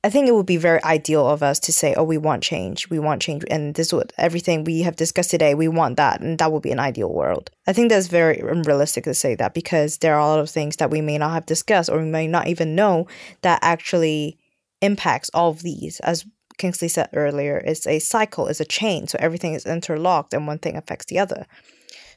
I 0.04 0.10
think 0.10 0.28
it 0.28 0.34
would 0.34 0.48
be 0.48 0.58
very 0.58 0.84
ideal 0.84 1.28
of 1.28 1.44
us 1.44 1.60
to 1.60 1.72
say, 1.72 1.94
oh, 1.94 2.04
we 2.04 2.18
want 2.18 2.42
change, 2.42 2.90
we 2.90 2.98
want 2.98 3.22
change, 3.22 3.44
and 3.52 3.76
this 3.76 3.94
would 3.94 4.14
everything 4.18 4.64
we 4.64 4.82
have 4.82 4.96
discussed 4.96 5.30
today, 5.30 5.54
we 5.54 5.68
want 5.68 5.98
that, 5.98 6.22
and 6.22 6.40
that 6.40 6.52
would 6.52 6.64
be 6.64 6.72
an 6.72 6.80
ideal 6.80 7.14
world. 7.14 7.52
I 7.68 7.74
think 7.74 7.90
that's 7.90 8.08
very 8.08 8.40
unrealistic 8.40 9.04
to 9.04 9.14
say 9.14 9.36
that 9.36 9.54
because 9.54 10.00
there 10.00 10.16
are 10.16 10.20
a 10.20 10.26
lot 10.26 10.40
of 10.40 10.50
things 10.50 10.78
that 10.78 10.90
we 10.90 11.02
may 11.02 11.20
not 11.20 11.34
have 11.34 11.46
discussed 11.46 11.90
or 11.90 12.00
we 12.00 12.06
may 12.06 12.28
not 12.28 12.48
even 12.48 12.74
know 12.74 13.06
that 13.42 13.60
actually 13.62 14.40
impacts 14.82 15.30
all 15.36 15.52
of 15.52 15.62
these. 15.62 16.00
As 16.00 16.26
Kingsley 16.58 16.88
said 16.88 17.10
earlier, 17.14 17.58
it's 17.58 17.88
a 17.88 18.00
cycle, 18.00 18.48
it's 18.48 18.60
a 18.60 18.66
chain, 18.66 19.08
so 19.08 19.18
everything 19.20 19.54
is 19.54 19.66
interlocked 19.66 20.34
and 20.34 20.48
one 20.48 20.60
thing 20.60 20.76
affects 20.76 21.06
the 21.08 21.20
other. 21.20 21.46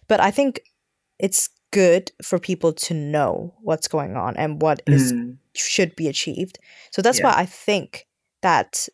But 0.09 0.21
I 0.21 0.31
think 0.31 0.61
it's 1.19 1.49
good 1.73 2.13
for 2.23 2.39
people 2.39 2.73
to 2.73 2.95
know 2.95 3.55
what's 3.63 3.89
going 3.89 4.17
on 4.17 4.37
and 4.37 4.63
what 4.63 4.83
is 4.87 5.13
Mm, 5.13 5.39
should 5.55 5.95
be 5.97 6.09
achieved. 6.09 6.59
So 6.91 7.03
that's 7.03 7.19
Yeah. 7.19 7.25
why 7.25 7.35
I 7.37 7.47
think 7.47 8.07
that 8.43 8.89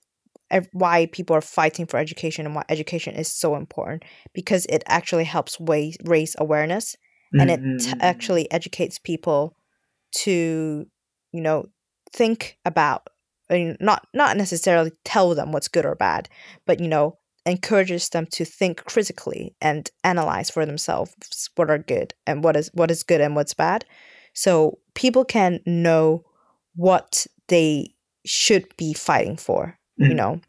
why 0.73 1.07
people 1.07 1.37
are 1.37 1.41
fighting 1.41 1.87
for 1.87 1.97
education 1.97 2.45
and 2.47 2.55
why 2.55 2.65
education 2.69 3.15
is 3.15 3.33
so 3.33 3.55
important 3.57 4.05
because 4.35 4.67
it 4.67 4.83
actually 4.87 5.25
helps 5.25 5.59
raise 5.61 6.35
awareness 6.39 6.97
and 7.39 7.51
it 7.51 7.61
t- 7.79 7.93
mm, 7.93 8.01
mm. 8.01 8.01
actually 8.01 8.51
educates 8.51 8.99
people 8.99 9.57
to 10.13 10.87
you 11.33 11.41
know 11.41 11.67
think 12.13 12.59
about 12.65 13.09
I 13.51 13.55
mean, 13.55 13.77
not 13.81 14.07
not 14.15 14.37
necessarily 14.37 14.93
tell 15.05 15.35
them 15.35 15.51
what's 15.53 15.69
good 15.69 15.85
or 15.85 15.95
bad 15.97 16.29
but 16.67 16.81
you 16.81 16.89
know 16.89 17.19
encourages 17.47 18.09
them 18.11 18.27
to 18.27 18.45
think 18.45 18.85
critically 18.85 19.57
and 19.61 19.91
analyze 20.05 20.51
for 20.51 20.67
themselves 20.67 21.15
what 21.57 21.71
are 21.71 21.79
good 21.79 22.15
and 22.27 22.45
what 22.45 22.55
is 22.57 22.71
what 22.75 22.91
is 22.91 23.03
good 23.03 23.21
and 23.21 23.35
what's 23.35 23.55
bad. 23.55 23.85
So 24.35 24.79
people 24.95 25.25
can 25.25 25.61
know 25.67 26.25
what 26.77 27.27
they 27.49 27.95
should 28.27 28.67
be 28.77 28.93
fighting 28.93 29.37
for 29.37 29.77
you 29.97 30.09
Mm. 30.15 30.17
know? 30.17 30.41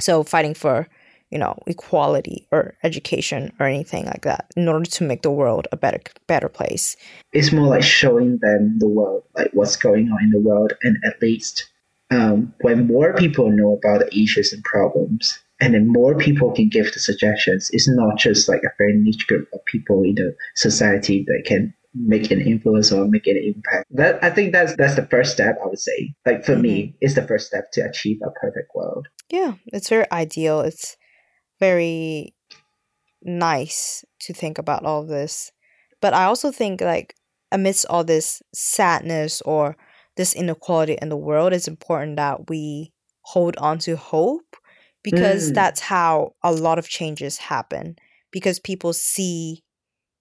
So 0.00 0.22
fighting 0.24 0.54
for 0.54 0.88
you 1.30 1.38
know 1.38 1.56
equality 1.66 2.48
or 2.50 2.74
education 2.82 3.52
or 3.60 3.66
anything 3.66 4.04
like 4.06 4.22
that 4.22 4.50
in 4.56 4.68
order 4.68 4.84
to 4.90 5.04
make 5.04 5.22
the 5.22 5.30
world 5.30 5.68
a 5.70 5.76
better 5.76 6.00
better 6.26 6.48
place. 6.48 6.96
It's 7.32 7.52
more 7.52 7.68
like 7.68 7.84
showing 7.84 8.38
them 8.42 8.78
the 8.80 8.88
world, 8.88 9.22
like 9.36 9.50
what's 9.52 9.76
going 9.76 10.10
on 10.10 10.24
in 10.24 10.30
the 10.30 10.40
world, 10.40 10.72
and 10.82 10.96
at 11.04 11.22
least 11.22 11.69
um, 12.10 12.52
when 12.60 12.86
more 12.86 13.14
people 13.14 13.50
know 13.50 13.78
about 13.78 14.00
the 14.00 14.18
issues 14.18 14.52
and 14.52 14.62
problems, 14.64 15.38
and 15.60 15.74
then 15.74 15.86
more 15.88 16.16
people 16.16 16.52
can 16.52 16.68
give 16.68 16.92
the 16.92 16.98
suggestions, 16.98 17.70
it's 17.72 17.88
not 17.88 18.18
just 18.18 18.48
like 18.48 18.62
a 18.64 18.72
very 18.78 18.94
niche 18.96 19.26
group 19.26 19.48
of 19.52 19.64
people 19.66 20.02
in 20.02 20.14
the 20.14 20.34
society 20.56 21.24
that 21.26 21.42
can 21.46 21.74
make 21.94 22.30
an 22.30 22.40
influence 22.40 22.92
or 22.92 23.06
make 23.06 23.26
an 23.26 23.36
impact. 23.36 23.86
That 23.90 24.22
I 24.22 24.30
think 24.30 24.52
that's 24.52 24.74
that's 24.76 24.94
the 24.94 25.06
first 25.06 25.32
step. 25.32 25.58
I 25.62 25.66
would 25.66 25.78
say, 25.78 26.14
like 26.24 26.44
for 26.44 26.56
me, 26.56 26.96
it's 27.00 27.14
the 27.14 27.26
first 27.26 27.46
step 27.48 27.70
to 27.72 27.82
achieve 27.82 28.18
a 28.24 28.30
perfect 28.40 28.70
world. 28.74 29.08
yeah 29.30 29.54
it's 29.66 29.88
very 29.88 30.10
ideal 30.10 30.60
it's 30.60 30.96
very 31.60 32.34
nice 33.22 34.04
to 34.20 34.32
think 34.32 34.58
about 34.58 34.84
all 34.84 35.04
this. 35.04 35.52
But 36.00 36.14
I 36.14 36.24
also 36.24 36.50
think 36.50 36.80
like 36.80 37.14
amidst 37.52 37.86
all 37.90 38.04
this 38.04 38.42
sadness 38.54 39.42
or 39.42 39.76
this 40.20 40.34
inequality 40.34 40.98
in 41.02 41.08
the 41.10 41.16
world, 41.16 41.54
it's 41.54 41.68
important 41.68 42.16
that 42.18 42.50
we 42.50 42.92
hold 43.22 43.56
on 43.58 43.78
to 43.80 43.96
hope 43.96 44.56
because 45.02 45.50
Mm, 45.50 45.54
that's 45.54 45.80
how 45.80 46.34
a 46.44 46.52
lot 46.52 46.78
of 46.78 46.88
changes 46.88 47.38
happen 47.38 47.96
because 48.32 48.60
people 48.60 48.92
see 48.92 49.64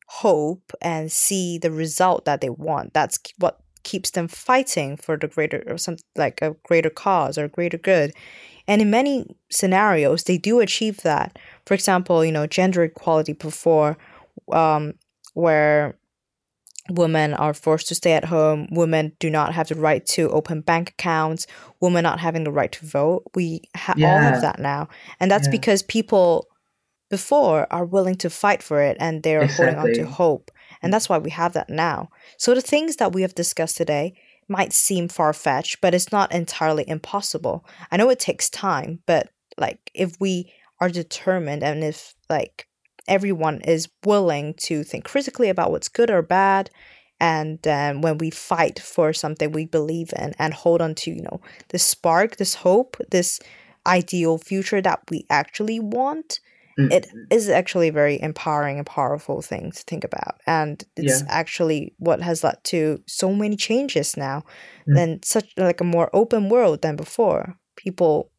hope 0.08 0.74
and 0.82 1.12
see 1.12 1.58
the 1.58 1.72
result 1.72 2.26
that 2.26 2.42
they 2.42 2.50
want. 2.50 2.94
That's 2.94 3.20
what 3.40 3.60
keeps 3.84 4.12
them 4.12 4.28
fighting 4.30 4.98
for 4.98 5.18
the 5.18 5.28
greater 5.28 5.64
or 5.68 5.78
some 5.78 5.98
like 6.16 6.42
a 6.42 6.56
greater 6.64 6.90
cause 6.90 7.38
or 7.38 7.48
greater 7.50 7.78
good. 7.78 8.14
And 8.68 8.82
in 8.82 8.90
many 8.92 9.38
scenarios 9.52 10.24
they 10.26 10.38
do 10.38 10.62
achieve 10.62 10.98
that. 11.04 11.38
For 11.68 11.76
example 11.76 12.26
you 12.26 12.32
know 12.32 12.48
gender 12.48 12.84
equality 12.84 13.34
before 13.34 13.98
um 14.54 14.96
where 15.36 15.99
women 16.90 17.34
are 17.34 17.54
forced 17.54 17.88
to 17.88 17.96
stay 17.96 18.14
at 18.14 18.26
home 18.26 18.68
women 18.72 19.12
do 19.20 19.30
not 19.30 19.54
have 19.54 19.68
the 19.68 19.76
right 19.76 20.06
to 20.06 20.30
open 20.30 20.62
bank 20.62 20.90
accounts 20.90 21.46
women 21.80 22.04
not 22.04 22.20
having 22.20 22.44
the 22.44 22.52
right 22.52 22.72
to 22.74 22.86
vote. 22.86 23.24
We 23.36 23.62
ha- 23.76 23.96
all 23.98 24.18
have 24.20 24.42
that 24.42 24.60
now. 24.60 24.90
And 25.20 25.30
that's 25.32 25.48
yeah, 25.48 25.52
because 25.52 25.84
people 25.84 26.48
before 27.10 27.68
are 27.72 27.86
willing 27.86 28.16
to 28.16 28.30
fight 28.30 28.62
for 28.62 28.82
it 28.82 28.98
and 29.00 29.24
they're 29.24 29.48
holding 29.48 29.76
on 29.76 29.94
to 29.94 30.06
hope. 30.06 30.52
And 30.82 30.94
that's 30.94 31.10
why 31.10 31.18
we 31.18 31.32
have 31.32 31.54
that 31.54 31.70
now. 31.70 32.10
So 32.38 32.54
the 32.54 32.62
things 32.62 32.98
that 32.98 33.14
we 33.14 33.24
have 33.24 33.34
discussed 33.34 33.78
today 33.78 34.14
might 34.48 34.74
seem 34.74 35.08
far-fetched 35.08 35.80
but 35.82 35.94
it's 35.94 36.12
not 36.12 36.32
entirely 36.32 36.88
impossible. 36.88 37.66
I 37.92 37.98
know 37.98 38.10
it 38.10 38.20
takes 38.20 38.50
time 38.50 39.00
but 39.06 39.30
like 39.58 39.92
if 39.94 40.20
we 40.20 40.52
are 40.82 40.90
determined 40.90 41.64
and 41.64 41.84
if 41.84 42.16
like 42.30 42.68
everyone 43.10 43.62
is 43.62 43.90
willing 44.06 44.54
to 44.56 44.84
think 44.84 45.04
critically 45.06 45.50
about 45.50 45.72
what's 45.72 45.90
good 45.90 46.10
or 46.10 46.22
bad. 46.22 46.70
And 47.20 47.60
then 47.64 48.02
when 48.02 48.18
we 48.18 48.30
fight 48.30 48.80
for 48.80 49.12
something 49.12 49.52
we 49.52 49.66
believe 49.66 50.14
in 50.18 50.34
and 50.40 50.54
hold 50.54 50.82
on 50.82 50.96
to 50.96 51.12
you 51.12 51.22
know 51.22 51.42
this 51.68 51.84
spark 51.84 52.38
this 52.38 52.56
hope 52.56 52.96
this 53.12 53.42
ideal 53.86 54.38
future 54.38 54.82
that 54.82 55.02
we 55.12 55.26
actually 55.30 55.82
want 55.82 56.40
Mm, 56.80 56.94
it 56.94 57.08
is 57.30 57.50
actually 57.50 57.90
a 57.90 57.92
very 57.92 58.22
empowering 58.22 58.78
and 58.78 58.86
powerful 58.86 59.42
thing 59.42 59.72
to 59.72 59.84
think 59.84 60.04
about. 60.06 60.40
And 60.48 60.82
it's 60.96 61.22
yeah, 61.22 61.28
actually 61.28 61.94
what 61.98 62.22
has 62.22 62.44
led 62.44 62.64
to 62.66 63.04
so 63.06 63.34
many 63.34 63.58
changes 63.58 64.16
now 64.16 64.44
mm, 64.88 64.96
than 64.96 65.22
such 65.24 65.52
like 65.58 65.82
a 65.82 65.84
more 65.84 66.10
open 66.14 66.48
world 66.48 66.82
than 66.82 66.96
before. 66.96 67.58
People 67.76 68.32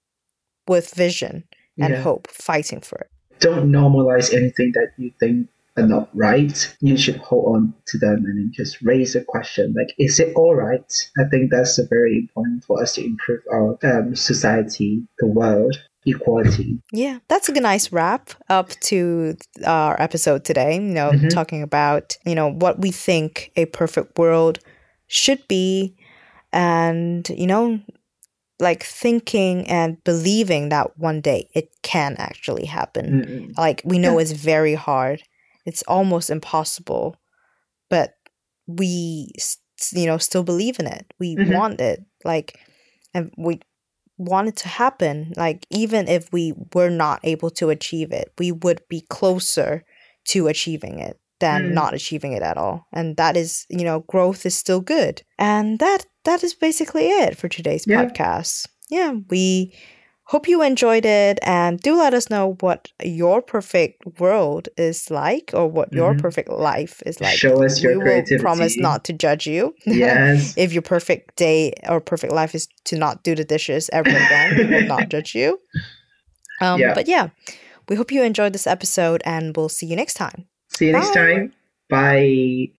with 0.67 0.95
vision 0.95 1.45
and 1.79 1.95
yeah. 1.95 2.03
hope 2.03 2.29
fighting 2.29 2.81
for 2.81 2.99
it 2.99 3.11
Don't 3.41 3.71
normalize 3.71 4.33
anything 4.33 4.73
that 4.75 4.93
you 4.97 5.13
think 5.19 5.49
are 5.77 5.87
not 5.87 6.09
right. 6.15 6.77
You 6.81 6.97
should 6.97 7.17
hold 7.17 7.57
on 7.57 7.75
to 7.87 7.99
them 7.99 8.25
and 8.27 8.53
just 8.53 8.83
raise 8.83 9.15
a 9.17 9.25
question 9.25 9.75
like, 9.77 9.95
is 9.99 10.21
it 10.21 10.35
all 10.37 10.55
right? 10.55 11.09
I 11.19 11.29
think 11.31 11.51
that's 11.51 11.79
a 11.79 11.87
very 11.87 12.17
important 12.19 12.65
for 12.65 12.83
us 12.83 12.95
to 12.95 13.05
improve 13.05 13.41
our 13.53 13.79
um, 13.83 14.15
society, 14.15 15.03
the 15.19 15.27
world, 15.27 15.77
equality. 16.07 16.79
yeah 16.93 17.19
that's 17.29 17.49
a 17.49 17.53
nice 17.53 17.93
wrap 17.93 18.31
up 18.49 18.71
to 18.81 19.37
our 19.67 20.01
episode 20.01 20.45
today 20.45 20.75
you 20.77 20.81
know 20.81 21.13
hmm 21.13 21.29
talking 21.29 21.63
about 21.63 22.17
you 22.25 22.35
know 22.35 22.51
what 22.51 22.81
we 22.81 22.91
think 22.91 23.53
a 23.57 23.67
perfect 23.67 24.19
world 24.19 24.59
should 25.07 25.47
be 25.47 25.95
and 26.53 27.29
you 27.29 27.47
know 27.47 27.79
like 28.61 28.85
thinking 28.85 29.67
and 29.69 30.03
believing 30.05 30.69
that 30.71 30.99
one 30.99 31.21
day 31.21 31.49
it 31.55 31.71
can 31.83 32.17
actually 32.19 32.67
happen. 32.67 33.17
mm 33.17 33.55
Like 33.59 33.83
we 33.85 33.99
know 33.99 34.15
Yeah, 34.15 34.21
it's 34.21 34.33
very 34.33 34.75
hard. 34.75 35.23
It's 35.67 35.83
almost 35.89 36.31
impossible, 36.31 37.17
but 37.89 38.15
we 38.67 39.31
you 39.93 40.07
know 40.07 40.19
still 40.19 40.43
believe 40.45 40.79
in 40.79 40.87
it. 40.87 41.13
We 41.19 41.37
hmm 41.37 41.51
want 41.51 41.81
it. 41.81 42.05
Like 42.25 42.59
and 43.15 43.33
we 43.37 43.61
want 44.19 44.49
it 44.49 44.57
to 44.59 44.69
happen. 44.69 45.33
Like 45.37 45.67
even 45.71 46.09
if 46.09 46.33
we 46.33 46.55
were 46.75 46.91
not 46.91 47.21
able 47.25 47.51
to 47.53 47.71
achieve 47.71 48.13
it, 48.13 48.33
we 48.39 48.53
would 48.53 48.83
be 48.89 49.03
closer 49.03 49.85
to 50.27 50.49
achieving 50.49 50.99
it 51.01 51.19
than 51.41 51.71
mm 51.71 51.75
not 51.75 51.95
achieving 51.95 52.33
it 52.33 52.43
at 52.43 52.57
all. 52.57 52.87
And 52.93 53.17
that 53.17 53.37
is, 53.37 53.67
you 53.69 53.85
know, 53.85 54.01
growth 54.01 54.47
is 54.47 54.55
still 54.57 54.81
good. 54.81 55.23
And 55.39 55.79
that 55.79 56.07
that 56.25 56.43
is 56.45 56.55
basically 56.55 57.09
it 57.09 57.37
for 57.37 57.49
today's 57.49 57.87
Yeah. 57.87 58.05
podcast. 58.05 58.67
Yeah, 58.91 59.15
we 59.31 59.73
hope 60.25 60.47
you 60.47 60.63
enjoyed 60.63 61.05
it 61.05 61.39
and 61.43 61.81
do 61.81 61.97
let 61.97 62.15
us 62.15 62.31
know 62.31 62.57
what 62.61 62.89
your 63.03 63.43
perfect 63.43 64.21
world 64.21 64.69
is 64.77 65.11
like 65.11 65.51
or 65.55 65.67
what 65.67 65.93
your 65.93 66.13
hmm 66.15 66.21
perfect 66.21 66.49
life 66.49 67.03
is 67.07 67.21
like. 67.21 67.37
Show 67.37 67.65
us 67.65 67.83
We 67.83 67.97
your 67.97 68.05
will 68.05 68.39
promise 68.39 68.79
not 68.79 69.05
to 69.07 69.13
judge 69.13 69.47
you. 69.47 69.75
Yes. 69.87 70.55
if 70.57 70.73
your 70.73 70.83
perfect 70.83 71.37
day 71.37 71.73
or 71.89 72.01
perfect 72.01 72.33
life 72.33 72.55
is 72.55 72.69
to 72.85 72.97
not 72.97 73.25
do 73.25 73.35
the 73.35 73.45
dishes 73.45 73.91
ever 73.93 74.15
again, 74.17 74.55
we 74.57 74.65
will 74.67 74.83
not 74.87 75.09
judge 75.15 75.35
you. 75.35 75.59
Um, 76.61 76.81
Yeah. 76.81 76.95
but 76.95 77.09
yeah, 77.09 77.31
we 77.89 77.97
hope 77.97 78.13
you 78.13 78.23
enjoyed 78.23 78.53
this 78.53 78.67
episode 78.67 79.23
and 79.25 79.57
we'll 79.57 79.69
see 79.71 79.87
you 79.87 79.97
next 79.97 80.15
time. 80.15 80.47
See 80.81 80.87
you 80.87 80.93
next 80.93 81.13
time. 81.13 81.53
Bye. 81.91 82.71